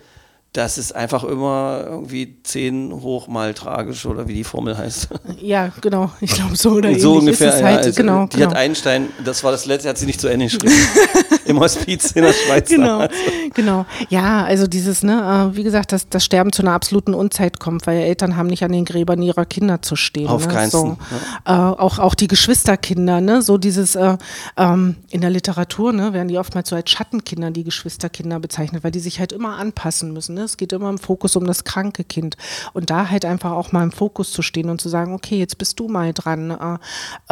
[0.54, 5.08] Das ist einfach immer irgendwie 10 hoch mal tragisch oder wie die Formel heißt.
[5.40, 6.12] Ja, genau.
[6.20, 7.58] Ich glaube so oder so ungefähr.
[7.58, 7.78] ja, halt.
[7.78, 8.50] also genau, die genau.
[8.50, 10.72] hat Einstein, das war das letzte, hat sie nicht zu Ende geschrieben.
[11.54, 12.68] Im Hospiz in der Schweiz.
[12.68, 13.14] Genau, damals.
[13.54, 13.86] genau.
[14.08, 17.86] Ja, also dieses, ne, äh, wie gesagt, dass das Sterben zu einer absoluten Unzeit kommt,
[17.86, 20.26] weil Eltern haben nicht an den Gräbern ihrer Kinder zu stehen.
[20.26, 20.52] Auf ne?
[20.52, 20.96] keinen so.
[21.44, 24.16] Fall, Äh, auch, auch die Geschwisterkinder, ne, so dieses, äh,
[24.56, 28.90] ähm, in der Literatur, ne, werden die oftmals so als Schattenkinder, die Geschwisterkinder bezeichnet, weil
[28.90, 30.34] die sich halt immer anpassen müssen.
[30.34, 30.42] Ne?
[30.42, 32.36] Es geht immer im Fokus um das kranke Kind.
[32.72, 35.58] Und da halt einfach auch mal im Fokus zu stehen und zu sagen, okay, jetzt
[35.58, 36.50] bist du mal dran.
[36.50, 36.78] Äh,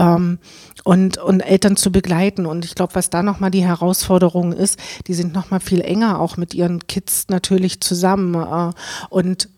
[0.01, 0.39] ähm,
[0.85, 2.47] und, und Eltern zu begleiten.
[2.47, 4.12] Und ich glaube, was da nochmal die Herausforderung
[4.53, 8.35] ist, die sind nochmal viel enger auch mit ihren Kids natürlich zusammen.
[8.35, 8.73] Äh,
[9.11, 9.49] und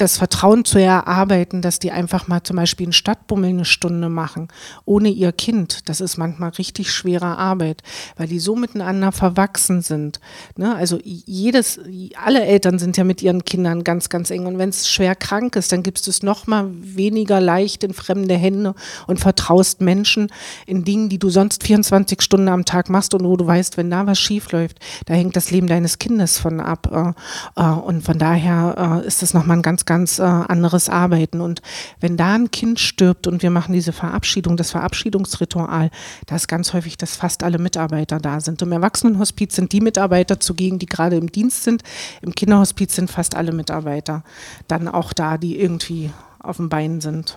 [0.00, 4.48] das Vertrauen zu erarbeiten, dass die einfach mal zum Beispiel einen Stadtbummel eine Stunde machen,
[4.84, 5.88] ohne ihr Kind.
[5.88, 7.82] Das ist manchmal richtig schwere Arbeit,
[8.16, 10.20] weil die so miteinander verwachsen sind.
[10.56, 10.74] Ne?
[10.74, 11.80] Also jedes,
[12.22, 14.46] alle Eltern sind ja mit ihren Kindern ganz, ganz eng.
[14.46, 17.92] Und wenn es schwer krank ist, dann gibst du es noch mal weniger leicht in
[17.92, 18.74] fremde Hände
[19.06, 20.32] und vertraust Menschen
[20.66, 23.90] in Dingen, die du sonst 24 Stunden am Tag machst und wo du weißt, wenn
[23.90, 27.14] da was schief läuft, da hängt das Leben deines Kindes von ab.
[27.56, 31.40] Äh, äh, und von daher äh, ist das nochmal ein ganz, ganz äh, anderes Arbeiten.
[31.40, 31.62] Und
[31.98, 35.90] wenn da ein Kind stirbt und wir machen diese Verabschiedung, das Verabschiedungsritual,
[36.26, 38.62] da ist ganz häufig, dass fast alle Mitarbeiter da sind.
[38.62, 41.82] Im Erwachsenenhospiz sind die Mitarbeiter zugegen, die gerade im Dienst sind.
[42.22, 44.22] Im Kinderhospiz sind fast alle Mitarbeiter
[44.68, 47.36] dann auch da, die irgendwie auf dem Bein sind.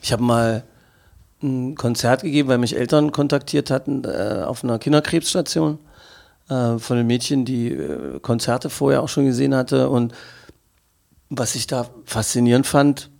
[0.00, 0.64] Ich habe mal
[1.42, 5.78] ein Konzert gegeben, weil mich Eltern kontaktiert hatten äh, auf einer Kinderkrebsstation
[6.48, 9.90] äh, von einem Mädchen, die äh, Konzerte vorher auch schon gesehen hatte.
[9.90, 10.14] Und
[11.38, 13.10] was ich da faszinierend fand,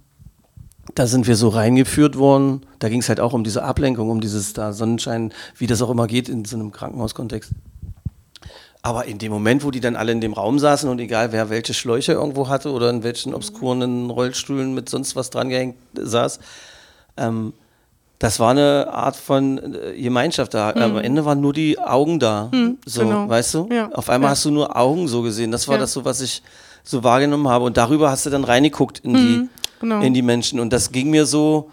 [0.94, 2.66] da sind wir so reingeführt worden.
[2.78, 5.90] Da ging es halt auch um diese Ablenkung, um dieses da Sonnenschein, wie das auch
[5.90, 7.50] immer geht in so einem Krankenhauskontext.
[8.82, 11.48] Aber in dem Moment, wo die dann alle in dem Raum saßen und egal wer
[11.48, 16.38] welche Schläuche irgendwo hatte oder in welchen obskuren Rollstühlen mit sonst was dran gehängt saß,
[17.16, 17.54] ähm,
[18.18, 20.70] das war eine Art von äh, Gemeinschaft da.
[20.70, 22.50] Am Ende waren nur die Augen da.
[22.86, 23.28] so, genau.
[23.28, 23.68] weißt du?
[23.72, 24.32] Ja, Auf einmal ja.
[24.32, 25.50] hast du nur Augen so gesehen.
[25.50, 25.80] Das war Ja.
[25.80, 26.42] das so, was ich
[26.84, 27.64] so wahrgenommen habe.
[27.64, 29.48] Und darüber hast du dann reingeguckt in, die,
[29.80, 30.00] genau.
[30.00, 30.60] in die Menschen.
[30.60, 31.70] Und das ging mir so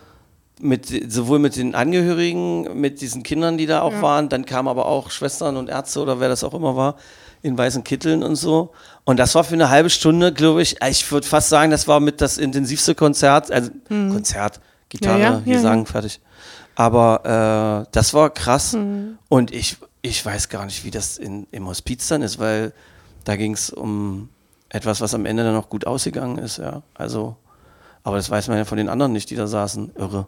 [0.60, 4.86] mit, sowohl mit den Angehörigen, mit diesen Kindern, die da auch waren, dann kamen aber
[4.86, 6.96] auch Schwestern und Ärzte oder wer das auch immer war,
[7.42, 8.72] in weißen Kitteln und so.
[9.04, 12.00] Und das war für eine halbe Stunde, glaube ich, ich würde fast sagen, das war
[12.00, 16.20] mit das intensivste Konzert, also Konzert, Gitarre, Ja, ja, wir ja, sagen fertig.
[16.76, 18.78] Aber äh, das war krass.
[19.30, 22.74] Und ich, ich weiß gar nicht, wie das in, im Hospiz dann ist, weil
[23.24, 24.30] da ging es um
[24.72, 26.82] etwas, was am Ende dann noch gut ausgegangen ist, ja.
[26.94, 27.36] Also,
[28.04, 29.92] aber das weiß man ja von den anderen nicht, die da saßen.
[29.96, 30.28] Irre.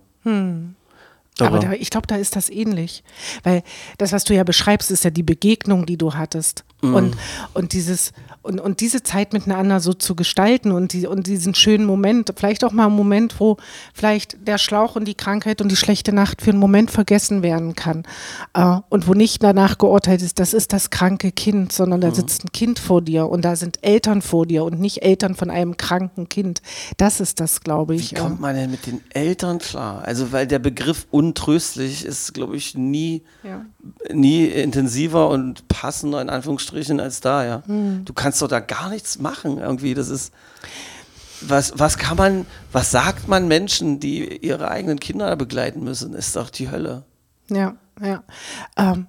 [1.39, 1.65] Aber Irre.
[1.65, 3.03] da, ich glaube, da ist das ähnlich.
[3.43, 3.63] Weil
[3.97, 6.65] das, was du ja beschreibst, ist ja die Begegnung, die du hattest.
[6.81, 7.15] Und,
[7.53, 8.11] und, dieses,
[8.43, 12.63] und, und diese Zeit miteinander so zu gestalten und, die, und diesen schönen Moment, vielleicht
[12.63, 13.57] auch mal einen Moment, wo
[13.93, 17.73] vielleicht der Schlauch und die Krankheit und die schlechte Nacht für einen Moment vergessen werden
[17.75, 18.03] kann.
[18.53, 22.43] Äh, und wo nicht danach geurteilt ist, das ist das kranke Kind, sondern da sitzt
[22.43, 25.77] ein Kind vor dir und da sind Eltern vor dir und nicht Eltern von einem
[25.77, 26.61] kranken Kind.
[26.97, 28.11] Das ist das, glaube ich.
[28.11, 30.03] Wie kommt man denn mit den Eltern klar?
[30.05, 33.65] Also, weil der Begriff untröstlich ist, glaube ich, nie, Ja.
[34.13, 37.63] nie intensiver und passender in Anführungsstrichen als da, ja.
[37.65, 38.03] Hm.
[38.03, 39.93] Du kannst doch da gar nichts machen, irgendwie.
[39.93, 40.33] Das ist.
[41.45, 46.13] Was, was kann man, was sagt man Menschen, die ihre eigenen Kinder begleiten müssen?
[46.13, 47.03] Ist doch die Hölle.
[47.49, 48.23] Ja, ja.
[48.77, 49.07] Ähm,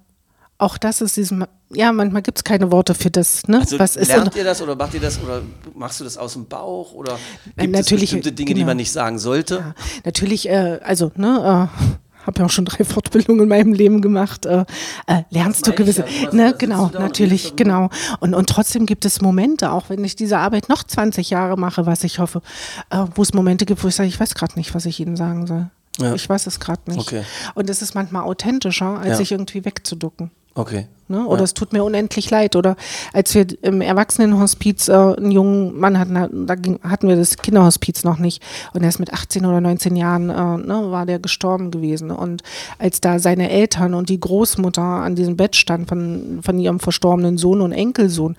[0.57, 3.59] auch das ist diesem, ja, manchmal gibt es keine Worte für das, ne?
[3.59, 5.41] Also Was ist lernt ihr das oder macht ihr das oder
[5.73, 7.13] machst du das aus dem Bauch oder
[7.55, 8.67] Äh, gibt natürlich, es bestimmte Dinge, die genau.
[8.67, 9.55] man nicht sagen sollte?
[9.55, 11.95] ja, natürlich, äh, also, ne, äh,
[12.25, 14.65] habe ja auch schon drei Fortbildungen in meinem Leben gemacht, äh,
[15.07, 17.89] äh, lernst du gewisse, ja, ne, genau, und natürlich, genau.
[18.19, 21.85] Und, und trotzdem gibt es Momente, auch wenn ich diese Arbeit noch 20 Jahre mache,
[21.85, 22.41] was ich hoffe,
[22.89, 25.15] äh, wo es Momente gibt, wo ich sage, ich weiß gerade nicht, was ich Ihnen
[25.15, 25.69] sagen soll.
[25.99, 26.13] Ja.
[26.13, 26.99] Ich weiß es gerade nicht.
[26.99, 27.23] Okay.
[27.53, 29.15] Und es ist manchmal authentischer, als Ja.
[29.15, 30.29] sich irgendwie wegzuducken.
[30.55, 30.87] Okay.
[31.07, 31.23] Ne?
[31.27, 31.43] Oder Ja.
[31.43, 32.55] es tut mir unendlich leid.
[32.55, 32.75] Oder
[33.13, 38.03] als wir im Erwachsenenhospiz äh, einen jungen Mann hatten, da ging, hatten wir das Kinderhospiz
[38.03, 38.41] noch nicht.
[38.73, 40.33] Und er ist mit 18 oder 19 Jahren, äh,
[40.65, 42.09] ne, war der gestorben gewesen.
[42.09, 42.41] Und
[42.79, 47.37] als da seine Eltern und die Großmutter an diesem Bett stand von, von ihrem verstorbenen
[47.37, 48.35] Sohn und Enkelsohn,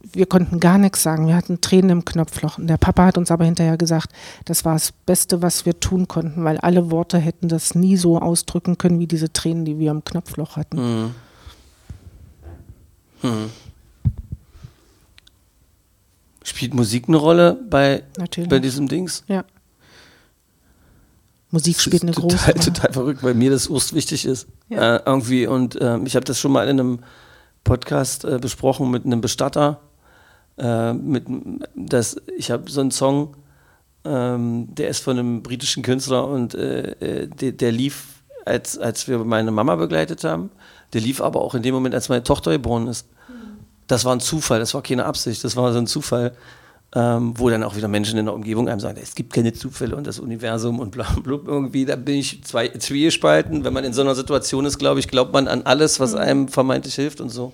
[0.00, 1.26] wir konnten gar nichts sagen.
[1.26, 2.58] Wir hatten Tränen im Knopfloch.
[2.58, 4.12] Und der Papa hat uns aber hinterher gesagt,
[4.44, 8.18] das war das Beste, was wir tun konnten, weil alle Worte hätten das nie so
[8.18, 11.14] ausdrücken können wie diese Tränen, die wir im Knopfloch hatten.
[16.44, 18.48] Spielt Musik eine Rolle bei, Natürlich.
[18.48, 19.24] bei diesem Dings?
[19.26, 19.44] Ja.
[21.50, 22.60] Musik spielt eine große Rolle.
[22.60, 24.46] total verrückt, weil mir das urst wichtig ist.
[24.68, 24.96] Ja.
[24.96, 25.46] Äh, irgendwie.
[25.46, 26.98] Und ähm, ich habe das schon mal in einem
[27.64, 29.80] Podcast äh, besprochen mit einem Bestatter.
[30.58, 31.26] Äh, mit,
[31.74, 33.36] das, ich habe so einen Song,
[34.04, 39.06] ähm, der ist von einem britischen Künstler und äh, äh, der, der lief, als, als
[39.08, 40.50] wir meine Mama begleitet haben.
[40.92, 43.06] Der lief aber auch in dem Moment, als meine Tochter geboren ist.
[43.86, 46.32] Das war ein Zufall, das war keine Absicht, das war so ein Zufall,
[46.94, 49.96] ähm, wo dann auch wieder Menschen in der Umgebung einem sagen, es gibt keine Zufälle
[49.96, 53.64] und das Universum und bla bla irgendwie, da bin ich zwei, zwiegespalten.
[53.64, 56.48] Wenn man in so einer Situation ist, glaube ich, glaubt man an alles, was einem
[56.48, 57.52] vermeintlich hilft und so.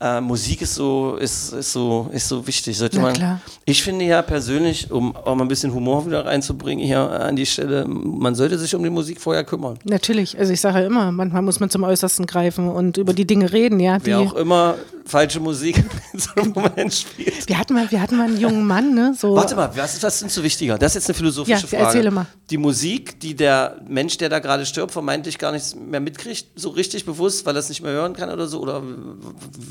[0.00, 2.76] Äh, Musik ist so, ist, ist so, ist so wichtig.
[2.76, 3.40] Sollte Na man, klar.
[3.64, 7.46] Ich finde ja persönlich, um auch mal ein bisschen Humor wieder reinzubringen hier an die
[7.46, 9.78] Stelle, man sollte sich um die Musik vorher kümmern.
[9.84, 13.26] Natürlich, also ich sage ja immer, manchmal muss man zum Äußersten greifen und über die
[13.26, 13.98] Dinge reden, ja.
[13.98, 14.74] Die, Wer auch immer
[15.06, 15.76] falsche Musik
[16.12, 17.48] in so einem Moment spielt.
[17.48, 19.14] wir, hatten mal, wir hatten mal einen jungen Mann, ne?
[19.18, 20.78] So, Warte mal, was ist das denn so wichtiger?
[20.78, 21.84] Das ist jetzt eine philosophische Ja, Frage.
[21.84, 22.26] erzähle mal.
[22.50, 26.70] Die Musik, die der Mensch, der da gerade stirbt, vermeintlich gar nichts mehr mitkriegt, so
[26.70, 28.82] richtig bewusst, weil er es nicht mehr hören kann oder so, oder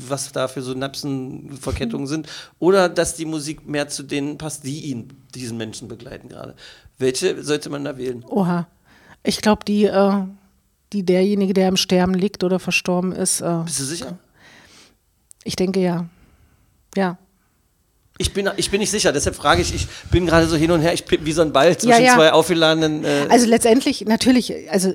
[0.08, 2.28] was da für Synapsenverkettungen sind,
[2.58, 6.54] oder dass die Musik mehr zu denen passt, die ihn, diesen Menschen begleiten gerade.
[6.98, 8.24] Welche sollte man da wählen?
[8.28, 8.66] Oha.
[9.24, 10.12] Ich glaube, die, äh,
[10.92, 14.18] die derjenige, der im Sterben liegt oder verstorben ist, äh, Bist du sicher?
[15.44, 16.06] Ich denke ja.
[16.96, 17.18] Ja.
[18.16, 20.80] Ich bin, ich bin nicht sicher, deshalb frage ich, ich bin gerade so hin und
[20.82, 22.14] her, ich bin wie so ein Ball zwischen Ja, ja.
[22.14, 23.04] zwei aufgeladenen.
[23.04, 24.94] Äh, Also letztendlich, natürlich, also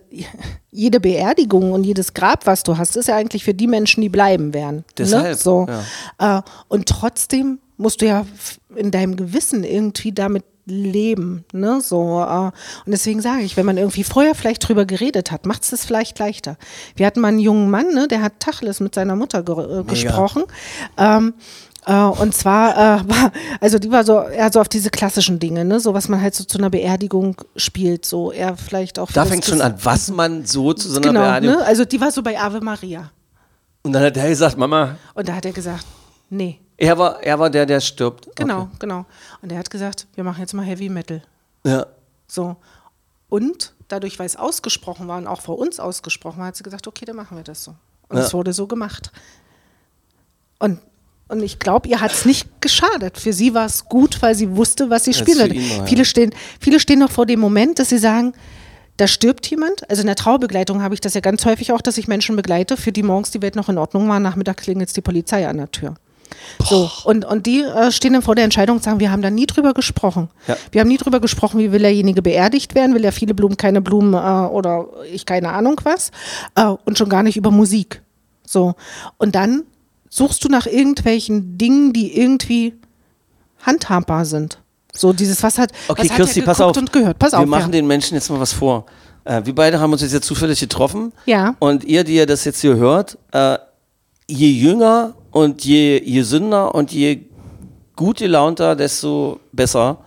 [0.72, 4.08] jede Beerdigung und jedes Grab, was du hast, ist ja eigentlich für die Menschen, die
[4.08, 4.86] bleiben werden.
[4.98, 5.36] Deshalb, ne?
[5.36, 5.68] so.
[6.18, 8.26] Äh, und trotzdem musst du ja
[8.74, 12.54] in deinem Gewissen irgendwie damit leben, ne, so, äh, und
[12.92, 16.18] deswegen sage ich, wenn man irgendwie vorher vielleicht drüber geredet hat, macht es das vielleicht
[16.20, 16.58] leichter.
[16.96, 19.84] Wir hatten mal einen jungen Mann, ne, der hat Tacheles mit seiner Mutter ge äh,
[19.84, 20.44] gesprochen,
[20.98, 21.34] ähm,
[21.86, 25.66] äh, und zwar äh, war, also die war so, eher so auf diese klassischen Dinge,
[25.66, 29.12] ne, so was man halt so zu einer Beerdigung spielt, so eher vielleicht auch.
[29.12, 31.58] da fängt schon an, was man so zu so einer Genau, Beerdigung.
[31.58, 33.12] ne, also die war so bei Ave Maria.
[33.82, 35.86] Und dann hat er gesagt, Mama, Und da hat er gesagt,
[36.30, 38.30] nee, er war, er war der, der stirbt.
[38.36, 38.70] genau, Okay.
[38.80, 39.06] genau.
[39.42, 41.22] Und er hat gesagt, wir machen jetzt mal Heavy Metal.
[41.66, 41.86] Ja.
[42.28, 42.56] So.
[43.28, 46.88] Und dadurch, weil es ausgesprochen war und auch vor uns ausgesprochen war, hat sie gesagt,
[46.88, 47.76] okay, dann machen wir das so.
[48.08, 48.24] Und Ja.
[48.24, 49.12] es wurde so gemacht.
[50.58, 50.80] Und,
[51.28, 53.18] und ich glaube, ihr hat es nicht geschadet.
[53.20, 55.86] Für sie war es gut, weil sie wusste, was sie spielen ja.
[55.86, 58.34] Viele, stehen, viele stehen noch vor dem Moment, dass sie sagen,
[58.98, 59.90] da stirbt jemand.
[59.90, 62.76] Also in der Traubegleitung habe ich das ja ganz häufig auch, dass ich Menschen begleite,
[62.78, 65.72] für die morgens die Welt noch in Ordnung war, nachmittag klingelt die Polizei an der
[65.72, 65.96] Tür.
[66.64, 69.30] So, und, und die äh, stehen dann vor der Entscheidung und sagen, wir haben da
[69.30, 70.30] nie drüber gesprochen.
[70.48, 70.58] Ja.
[70.72, 73.82] Wir haben nie drüber gesprochen, wie will derjenige beerdigt werden, will er viele Blumen, keine
[73.82, 76.12] Blumen äh, oder ich keine Ahnung was.
[76.56, 78.02] Äh, und schon gar nicht über Musik.
[78.46, 78.76] So.
[79.18, 79.64] Und dann
[80.10, 82.74] suchst du nach irgendwelchen Dingen, die irgendwie
[83.62, 84.60] handhabbar sind.
[84.92, 86.76] So dieses, was hat, Okay, was hat Kirsti, er pass auf.
[86.76, 87.20] und gehört.
[87.20, 87.46] Pass wir auf.
[87.46, 87.80] machen ja.
[87.80, 88.86] den Menschen jetzt mal was vor.
[89.24, 91.14] Äh, wir beide haben uns jetzt, jetzt zufällig getroffen.
[91.26, 91.56] Ja.
[91.60, 93.58] Und ihr, die ihr das jetzt hier hört, äh,
[94.28, 97.22] je jünger und je, je sünder und je
[97.96, 99.98] gut gelaunter, desto besser.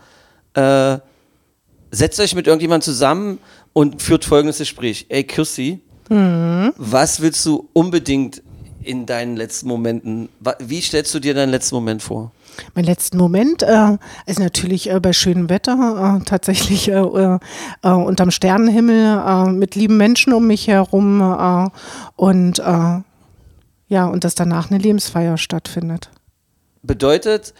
[0.54, 0.98] Äh,
[1.90, 3.38] setzt euch mit irgendjemandem zusammen
[3.72, 5.06] und führt folgendes Gespräch.
[5.08, 6.72] Ey, Kirsti, Mhm.
[6.76, 8.42] was willst du unbedingt
[8.82, 12.32] in deinen letzten Momenten, wie stellst du dir deinen letzten Moment vor?
[12.74, 13.96] Mein letzten Moment äh,
[14.26, 17.38] ist natürlich äh, bei schönem Wetter, äh, tatsächlich äh, äh,
[17.82, 21.70] äh, unterm Sternenhimmel mit lieben Menschen um mich herum
[22.16, 22.62] und
[23.92, 26.08] ja, und dass danach eine Lebensfeier stattfindet.
[26.82, 27.52] Bedeutet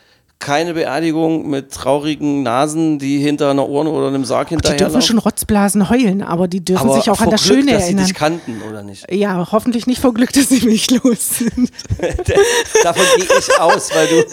[0.42, 5.00] keine Beerdigung mit traurigen Nasen, die hinter einer Urne oder einem Sarg Die hinterher dürfen
[5.00, 8.04] schon Rotzblasen heulen, aber die dürfen aber sich auch an das Glück, Schöne dass erinnern.
[8.04, 9.10] sie dich kannten, oder nicht?
[9.10, 11.70] Ja, hoffentlich nicht vor Glück, dass sie mich los sind.
[12.82, 14.24] Davon gehe ich aus, weil du,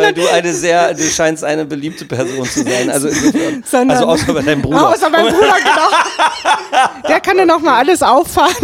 [0.00, 2.90] weil du eine sehr, du scheinst eine beliebte Person zu sein.
[2.90, 3.08] Also,
[3.64, 4.88] Sondern- also außer bei deinem Bruder.
[4.88, 7.08] Außer mein Bruder, genau.
[7.08, 8.54] Der kann dann noch mal alles auffahren.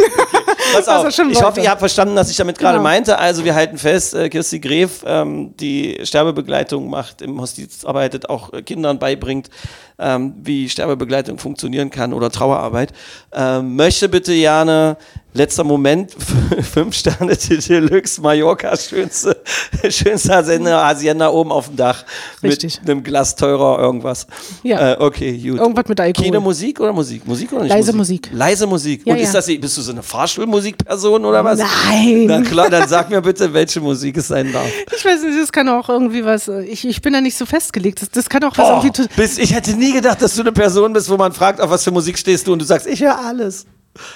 [0.74, 2.82] Pass was auf, ich hoffe, ihr habt verstanden, was ich damit gerade Genau.
[2.82, 3.18] meinte.
[3.18, 8.53] Also wir halten fest, äh, Kirsti Gref, ähm, die Sterbebegleitung macht, im Hospiz arbeitet, auch
[8.64, 9.51] Kindern beibringt,
[9.99, 12.92] ähm, wie Sterbebegleitung funktionieren kann oder Trauerarbeit.
[13.32, 14.97] Ähm, möchte bitte gerne
[15.36, 16.12] Letzter Moment,
[16.72, 19.36] fünf Sterne Deluxe, Mallorca, schönste,
[19.90, 22.05] schönste Hacienda, Hacienda oben auf dem Dach.
[22.40, 22.80] Richtig.
[22.82, 24.28] Mit einem Glas teurer irgendwas.
[24.62, 24.92] Ja.
[24.92, 25.59] Äh, okay, gut.
[25.59, 26.24] Irgendwas mit Alkohol.
[26.24, 27.26] Keine Musik oder Musik?
[27.26, 28.26] Musik oder nicht Leise Musik?
[28.26, 28.38] Musik.
[28.38, 29.03] Leise Musik.
[29.05, 29.40] Ja, Und ist ja.
[29.40, 31.59] das, bist du so eine Fahrschulmusikperson oder was?
[31.59, 32.26] Nein.
[32.26, 34.68] Na klar, dann sag mir bitte, welche Musik es sein darf.
[34.97, 38.03] Ich weiß nicht, das kann auch irgendwie was, ich, ich bin da nicht so festgelegt.
[38.03, 39.09] Das, das kann auch was Oh, irgendwie.
[39.16, 41.85] bis, ich hätte nie gedacht, dass du eine Person bist, wo man fragt, auf was
[41.85, 43.66] für Musik stehst du und du sagst, ich höre alles.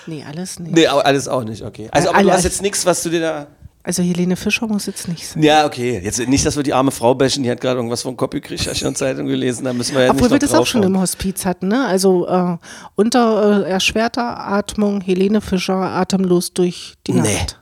[0.07, 0.75] Nee, alles nicht.
[0.75, 1.89] Nee, alles auch nicht, okay.
[1.93, 3.47] Also, Äh, aber du alle- hast jetzt nichts, was du dir da.
[3.85, 5.43] Also Helene Fischer muss jetzt nicht sein.
[5.43, 5.99] Ja, okay.
[6.05, 8.95] Jetzt nicht, dass wir die arme Frau bashen, die hat gerade irgendwas vom Copy der
[8.95, 10.95] Zeitung gelesen, da müssen wir ja Obwohl nicht wir noch das auch schon draufhauen.
[10.97, 11.87] im Hospiz hatten, ne?
[11.87, 12.57] Also äh,
[12.97, 17.21] unter äh, erschwerter Atmung, Helene Fischer, atemlos durch die Nee.
[17.35, 17.61] Nacht.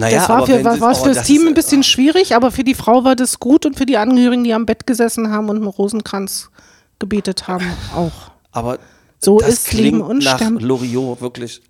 [0.00, 2.34] Naja, das war, aber für, war, war oh, fürs das Team ist- ein bisschen schwierig,
[2.34, 5.30] aber für die Frau war das gut und für die Angehörigen, die am Bett gesessen
[5.30, 6.50] haben und einen Rosenkranz
[6.98, 8.30] gebetet haben, auch.
[8.52, 8.78] Aber
[9.18, 10.40] So das ist klingt Leben und nach.
[10.58, 11.60] Loriot, wirklich.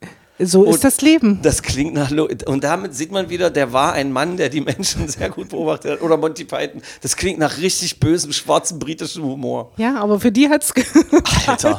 [0.43, 1.41] So Und ist das Leben.
[1.43, 2.45] Das klingt nach Loriot.
[2.45, 5.93] Und damit sieht man wieder, der war ein Mann, der die Menschen sehr gut beobachtet
[5.93, 6.03] hat.
[6.03, 6.81] Oder Monty Python.
[7.03, 9.73] Das klingt nach richtig bösem, schwarzen britischen Humor.
[9.77, 10.73] Ja, aber für die hat es
[11.47, 11.79] Alter.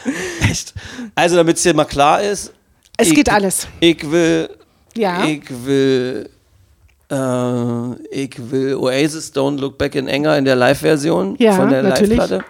[0.50, 0.74] Echt?
[1.14, 2.52] Also, damit es dir mal klar ist.
[2.98, 3.66] Es ich, geht alles.
[3.80, 4.50] Ich will.
[4.96, 5.24] Ja.
[5.24, 6.28] Ich will.
[7.10, 11.82] Äh, ich will Oasis Don't Look Back in Anger in der Live-Version Ja, von der.
[11.82, 12.44] Live-Platte.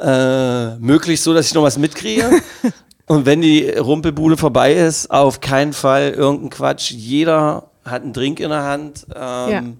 [0.00, 2.30] Äh, möglichst so, dass ich noch was mitkriege.
[3.06, 6.90] Und wenn die Rumpelbude vorbei ist, auf keinen Fall irgendein Quatsch.
[6.92, 9.06] Jeder hat einen Drink in der Hand.
[9.14, 9.78] Ähm,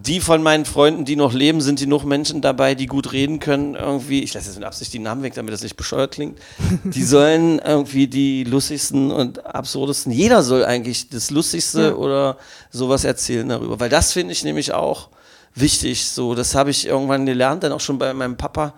[0.00, 3.38] Die von meinen Freunden, die noch leben, sind die noch Menschen dabei, die gut reden
[3.38, 3.74] können.
[3.74, 6.38] Irgendwie, ich lasse jetzt mit Absicht die Namen weg, damit das nicht bescheuert klingt.
[6.84, 10.12] Die sollen irgendwie die lustigsten und absurdesten.
[10.12, 11.94] Jeder soll eigentlich das Lustigste Ja.
[11.94, 12.36] oder
[12.70, 13.80] sowas erzählen darüber.
[13.80, 15.08] Weil das finde ich nämlich auch
[15.54, 16.06] wichtig.
[16.06, 18.74] So, das habe ich irgendwann gelernt, dann auch schon bei meinem Papa,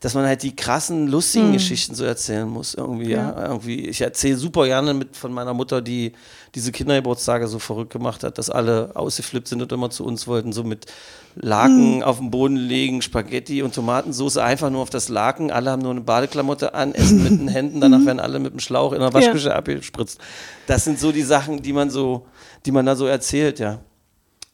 [0.00, 2.74] dass man halt die krassen, lustigen Geschichten so erzählen muss.
[2.74, 3.30] Irgendwie, ja.
[3.30, 3.48] Ja.
[3.48, 6.12] Irgendwie, ich erzähle super gerne mit von meiner Mutter, die
[6.54, 10.52] diese Kindergeburtstage so verrückt gemacht hat, dass alle ausgeflippt sind und immer zu uns wollten,
[10.52, 10.86] so mit
[11.34, 15.50] Laken auf den Boden legen, Spaghetti und Tomatensauce einfach nur auf das Laken.
[15.50, 18.60] Alle haben nur eine Badeklamotte an, essen mit den Händen, danach werden alle mit dem
[18.60, 20.20] Schlauch in der Waschküche abgespritzt.
[20.68, 22.26] Das sind so die Sachen, die man so,
[22.66, 23.80] die man da so erzählt, ja.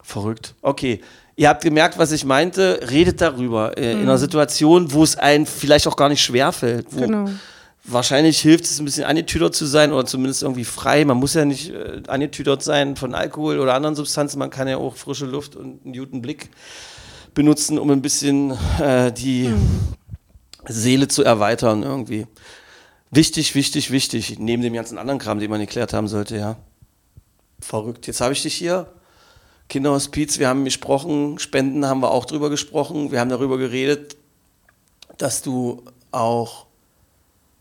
[0.03, 0.55] Verrückt.
[0.61, 1.01] Okay.
[1.37, 2.80] Ihr habt gemerkt, was ich meinte.
[2.91, 3.76] Redet darüber.
[3.76, 6.87] Äh, In einer Situation, wo es einem vielleicht auch gar nicht schwerfällt.
[6.91, 7.28] Wo Genau.
[7.87, 11.05] Wahrscheinlich hilft es ein bisschen angetüdert zu sein oder zumindest irgendwie frei.
[11.05, 14.39] Man muss ja nicht äh, angetüdert sein von Alkohol oder anderen Substanzen.
[14.39, 16.49] Man kann ja auch frische Luft und einen guten Blick
[17.35, 19.53] benutzen, um ein bisschen äh, die
[20.66, 22.26] Seele zu erweitern irgendwie.
[23.11, 24.39] Wichtig, wichtig, wichtig.
[24.39, 26.57] Neben dem ganzen anderen Kram, den man geklärt haben sollte, ja.
[27.61, 28.07] Verrückt.
[28.07, 28.87] Jetzt habe ich dich hier.
[29.69, 33.11] Kinderhospiz, wir haben gesprochen, Spenden haben wir auch drüber gesprochen.
[33.11, 34.17] Wir haben darüber geredet,
[35.19, 36.67] dass du auch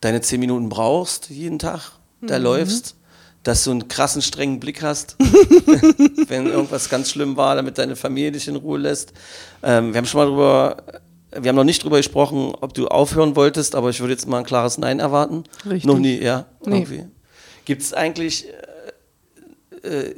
[0.01, 2.95] deine zehn Minuten brauchst jeden Tag, da läufst,
[3.43, 5.16] dass du einen krassen, strengen Blick hast,
[6.28, 9.14] wenn irgendwas ganz schlimm war, damit deine Familie dich in Ruhe lässt.
[9.62, 11.01] Ähm, wir haben schon mal drüber,
[11.41, 14.39] wir haben noch nicht drüber gesprochen, ob du aufhören wolltest, aber ich würde jetzt mal
[14.39, 15.43] ein klares Nein erwarten.
[15.66, 15.86] Richtig.
[15.86, 16.45] Noch nie, ja.
[16.66, 16.86] Nee.
[17.66, 18.47] Gibt es eigentlich,
[19.84, 20.16] äh, äh,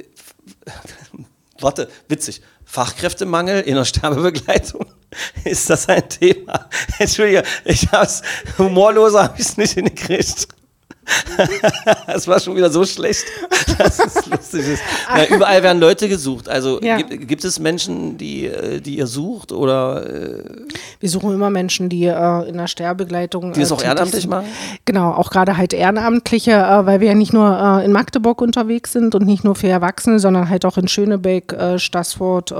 [1.60, 4.86] warte, witzig, Fachkräftemangel in der Sterbebegleitung?
[5.44, 6.68] Ist das ein Thema?
[6.98, 8.22] Entschuldige, ich hab's,
[8.58, 10.48] humorloser habe ich es nicht hingekriegt.
[12.06, 13.24] Es war schon wieder so schlecht,
[13.78, 14.82] dass es lustig ist.
[15.14, 16.48] Ja, überall werden Leute gesucht.
[16.48, 16.96] Also Ja.
[16.96, 20.42] gibt, gibt es Menschen, die, äh, die ihr sucht oder äh,
[21.00, 23.52] Wir suchen immer Menschen, die äh, in der Sterbegleitung.
[23.52, 24.46] die das äh, auch ehrenamtlich machen?
[24.84, 28.92] Genau, auch gerade halt Ehrenamtliche, äh, weil wir ja nicht nur äh, in Magdeburg unterwegs
[28.92, 32.52] sind und nicht nur für Erwachsene, sondern halt auch in Schönebeck, äh, Stassfurt,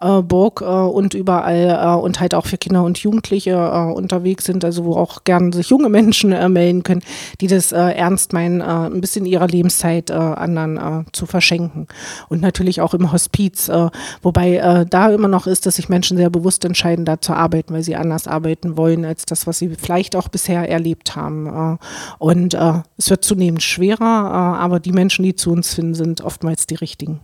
[0.00, 3.56] Burg und überall und halt auch für Kinder und Jugendliche
[3.94, 7.02] unterwegs sind, also wo auch gern sich junge Menschen melden können,
[7.40, 11.86] die das äh, ernst meinen, äh, ein bisschen ihrer Lebenszeit äh, anderen äh, zu verschenken.
[12.28, 13.90] Und natürlich auch im Hospiz, äh,
[14.22, 17.74] wobei äh, da immer noch ist, dass sich Menschen sehr bewusst entscheiden, da zu arbeiten,
[17.74, 21.46] weil sie anders arbeiten wollen als das, was sie vielleicht auch bisher erlebt haben.
[21.46, 21.76] Äh,
[22.18, 26.20] und äh, es wird zunehmend schwerer, äh, aber die Menschen, die zu uns finden, sind
[26.22, 27.20] oftmals die richtigen.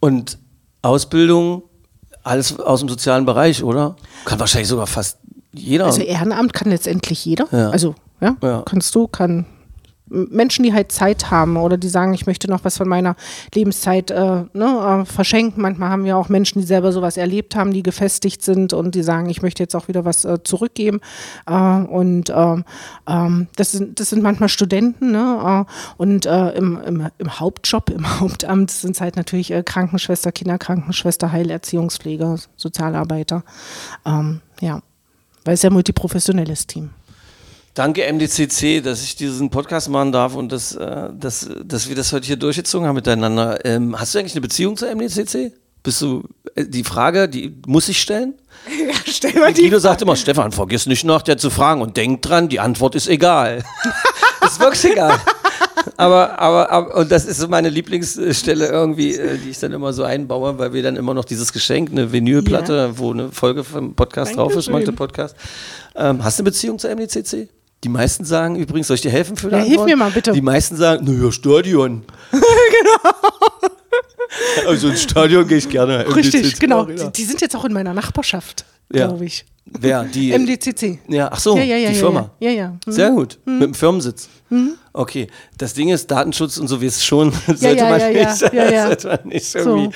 [0.00, 0.38] Und
[0.82, 1.62] Ausbildung,
[2.22, 3.96] alles aus dem sozialen Bereich, oder?
[4.24, 5.18] Kann wahrscheinlich sogar fast
[5.52, 5.86] jeder.
[5.86, 7.46] Also Ehrenamt kann letztendlich jeder.
[7.50, 7.70] Ja.
[7.70, 8.62] Also, ja, Ja.
[8.64, 9.46] kannst du, kann
[10.10, 13.16] Menschen, die halt Zeit haben oder die sagen, ich möchte noch was von meiner
[13.54, 15.62] Lebenszeit äh, ne, äh, verschenken.
[15.62, 19.02] Manchmal haben wir auch Menschen, die selber sowas erlebt haben, die gefestigt sind und die
[19.02, 21.00] sagen, ich möchte jetzt auch wieder was äh, zurückgeben.
[21.46, 22.64] Äh, und ähm,
[23.08, 25.12] ähm, das, sind, das sind manchmal Studenten.
[25.12, 25.66] Ne?
[25.68, 31.32] Äh, und äh, im, im, im Hauptjob, im Hauptamt sind es halt natürlich Krankenschwester, Kinderkrankenschwester,
[31.32, 33.44] Heilerziehungspfleger, Sozialarbeiter.
[34.04, 34.80] Ähm, ja,
[35.44, 36.90] weil es ja ein multiprofessionelles Team.
[37.78, 42.12] Danke MDCC, dass ich diesen Podcast machen darf und dass, äh, dass, dass wir das
[42.12, 43.64] heute hier durchgezogen haben miteinander.
[43.64, 45.52] Ähm, hast du eigentlich eine Beziehung zur MDCC?
[45.84, 46.24] Bist du
[46.56, 48.34] äh, die Frage, die muss ich stellen?
[48.68, 49.62] Ja, stell mal die.
[49.62, 52.96] Guido sagt immer, Stefan, vergiss nicht nach der zu fragen und denk dran, die Antwort
[52.96, 53.62] ist egal.
[54.44, 55.16] ist wirklich egal.
[55.96, 59.92] Aber, aber, aber, und das ist so meine Lieblingsstelle irgendwie, äh, die ich dann immer
[59.92, 63.94] so einbaue, weil wir dann immer noch dieses Geschenk, eine Vinylplatte, wo eine Folge vom
[63.94, 64.68] Podcast drauf ist.
[64.68, 65.36] Magde Podcast.
[65.94, 67.48] Ähm, hast du eine Beziehung zur MDCC?
[67.84, 70.32] Die meisten sagen übrigens, soll ich dir helfen für Ja, hilf mir mal, bitte.
[70.32, 72.04] Die meisten sagen, naja, Stadion.
[72.32, 73.12] genau.
[74.66, 76.04] Also ins Stadion gehe ich gerne.
[76.14, 76.80] Richtig, MDCC genau.
[76.80, 77.04] Arena.
[77.04, 79.06] Die, die sind jetzt auch in meiner Nachbarschaft, Ja.
[79.06, 79.44] glaube ich.
[79.64, 80.04] Wer?
[80.04, 80.98] Die, MDCC.
[81.08, 82.30] ja, ach so, Ja, ja, ja, die ja, Firma.
[82.40, 82.68] Ja, ja.
[82.86, 82.92] Mhm.
[82.92, 83.38] Sehr gut.
[83.44, 84.28] Mit dem Firmensitz.
[84.94, 85.28] Okay.
[85.58, 88.40] Das Ding ist, Datenschutz und so wie es schon, sollte ja, man ja, nicht.
[88.40, 88.86] ja, ja, ja.
[88.86, 89.90] Sollte man nicht irgendwie.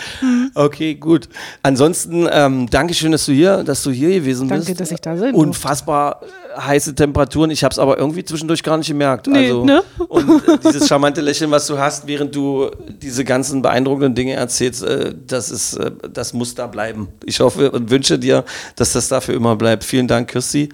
[0.55, 1.29] Okay, gut.
[1.63, 4.81] Ansonsten, ähm, danke schön, dass du hier, dass du hier gewesen Danke, bist.
[4.81, 6.27] dass ich da sein Unfassbar äh,
[6.57, 7.51] heiße Temperaturen.
[7.51, 9.27] Ich habe es aber irgendwie zwischendurch gar nicht gemerkt.
[9.27, 9.83] Nee, also, ne?
[10.09, 14.83] Und äh, dieses charmante Lächeln, was du hast, während du diese ganzen beeindruckenden Dinge erzählst,
[14.83, 17.09] äh, das ist, äh, das muss da bleiben.
[17.25, 18.45] Ich hoffe und wünsche dir,
[18.77, 19.85] dass das dafür immer bleibt.
[19.85, 20.69] Vielen Dank, Kirsti.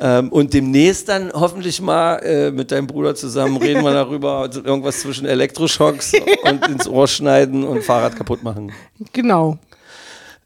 [0.00, 4.62] Ähm, und demnächst dann hoffentlich mal äh, mit deinem Bruder zusammen reden wir darüber, also
[4.62, 6.12] irgendwas zwischen Elektroschocks
[6.44, 8.72] und ins Ohr schneiden und Fahrrad kaputt machen.
[9.12, 9.58] Genau.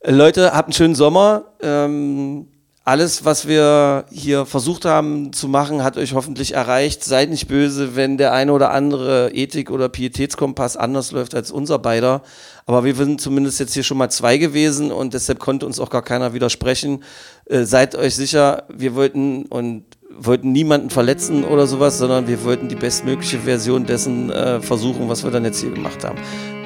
[0.04, 1.44] Leute, habt einen schönen Sommer.
[1.60, 2.46] Ähm,
[2.84, 7.04] alles, was wir hier versucht haben zu machen, hat euch hoffentlich erreicht.
[7.04, 11.78] Seid nicht böse, wenn der eine oder andere Ethik- oder Pietätskompass anders läuft als unser
[11.78, 12.22] beider.
[12.66, 15.90] Aber wir sind zumindest jetzt hier schon mal zwei gewesen und deshalb konnte uns auch
[15.90, 17.04] gar keiner widersprechen.
[17.44, 22.68] Äh, seid euch sicher, wir wollten und wollten niemanden verletzen oder sowas, sondern wir wollten
[22.68, 26.18] die bestmögliche Version dessen äh, versuchen, was wir dann jetzt hier gemacht haben.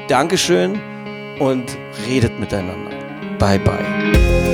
[0.09, 0.81] Dankeschön
[1.41, 1.65] und
[2.07, 2.91] redet miteinander.
[3.39, 4.54] Bye bye.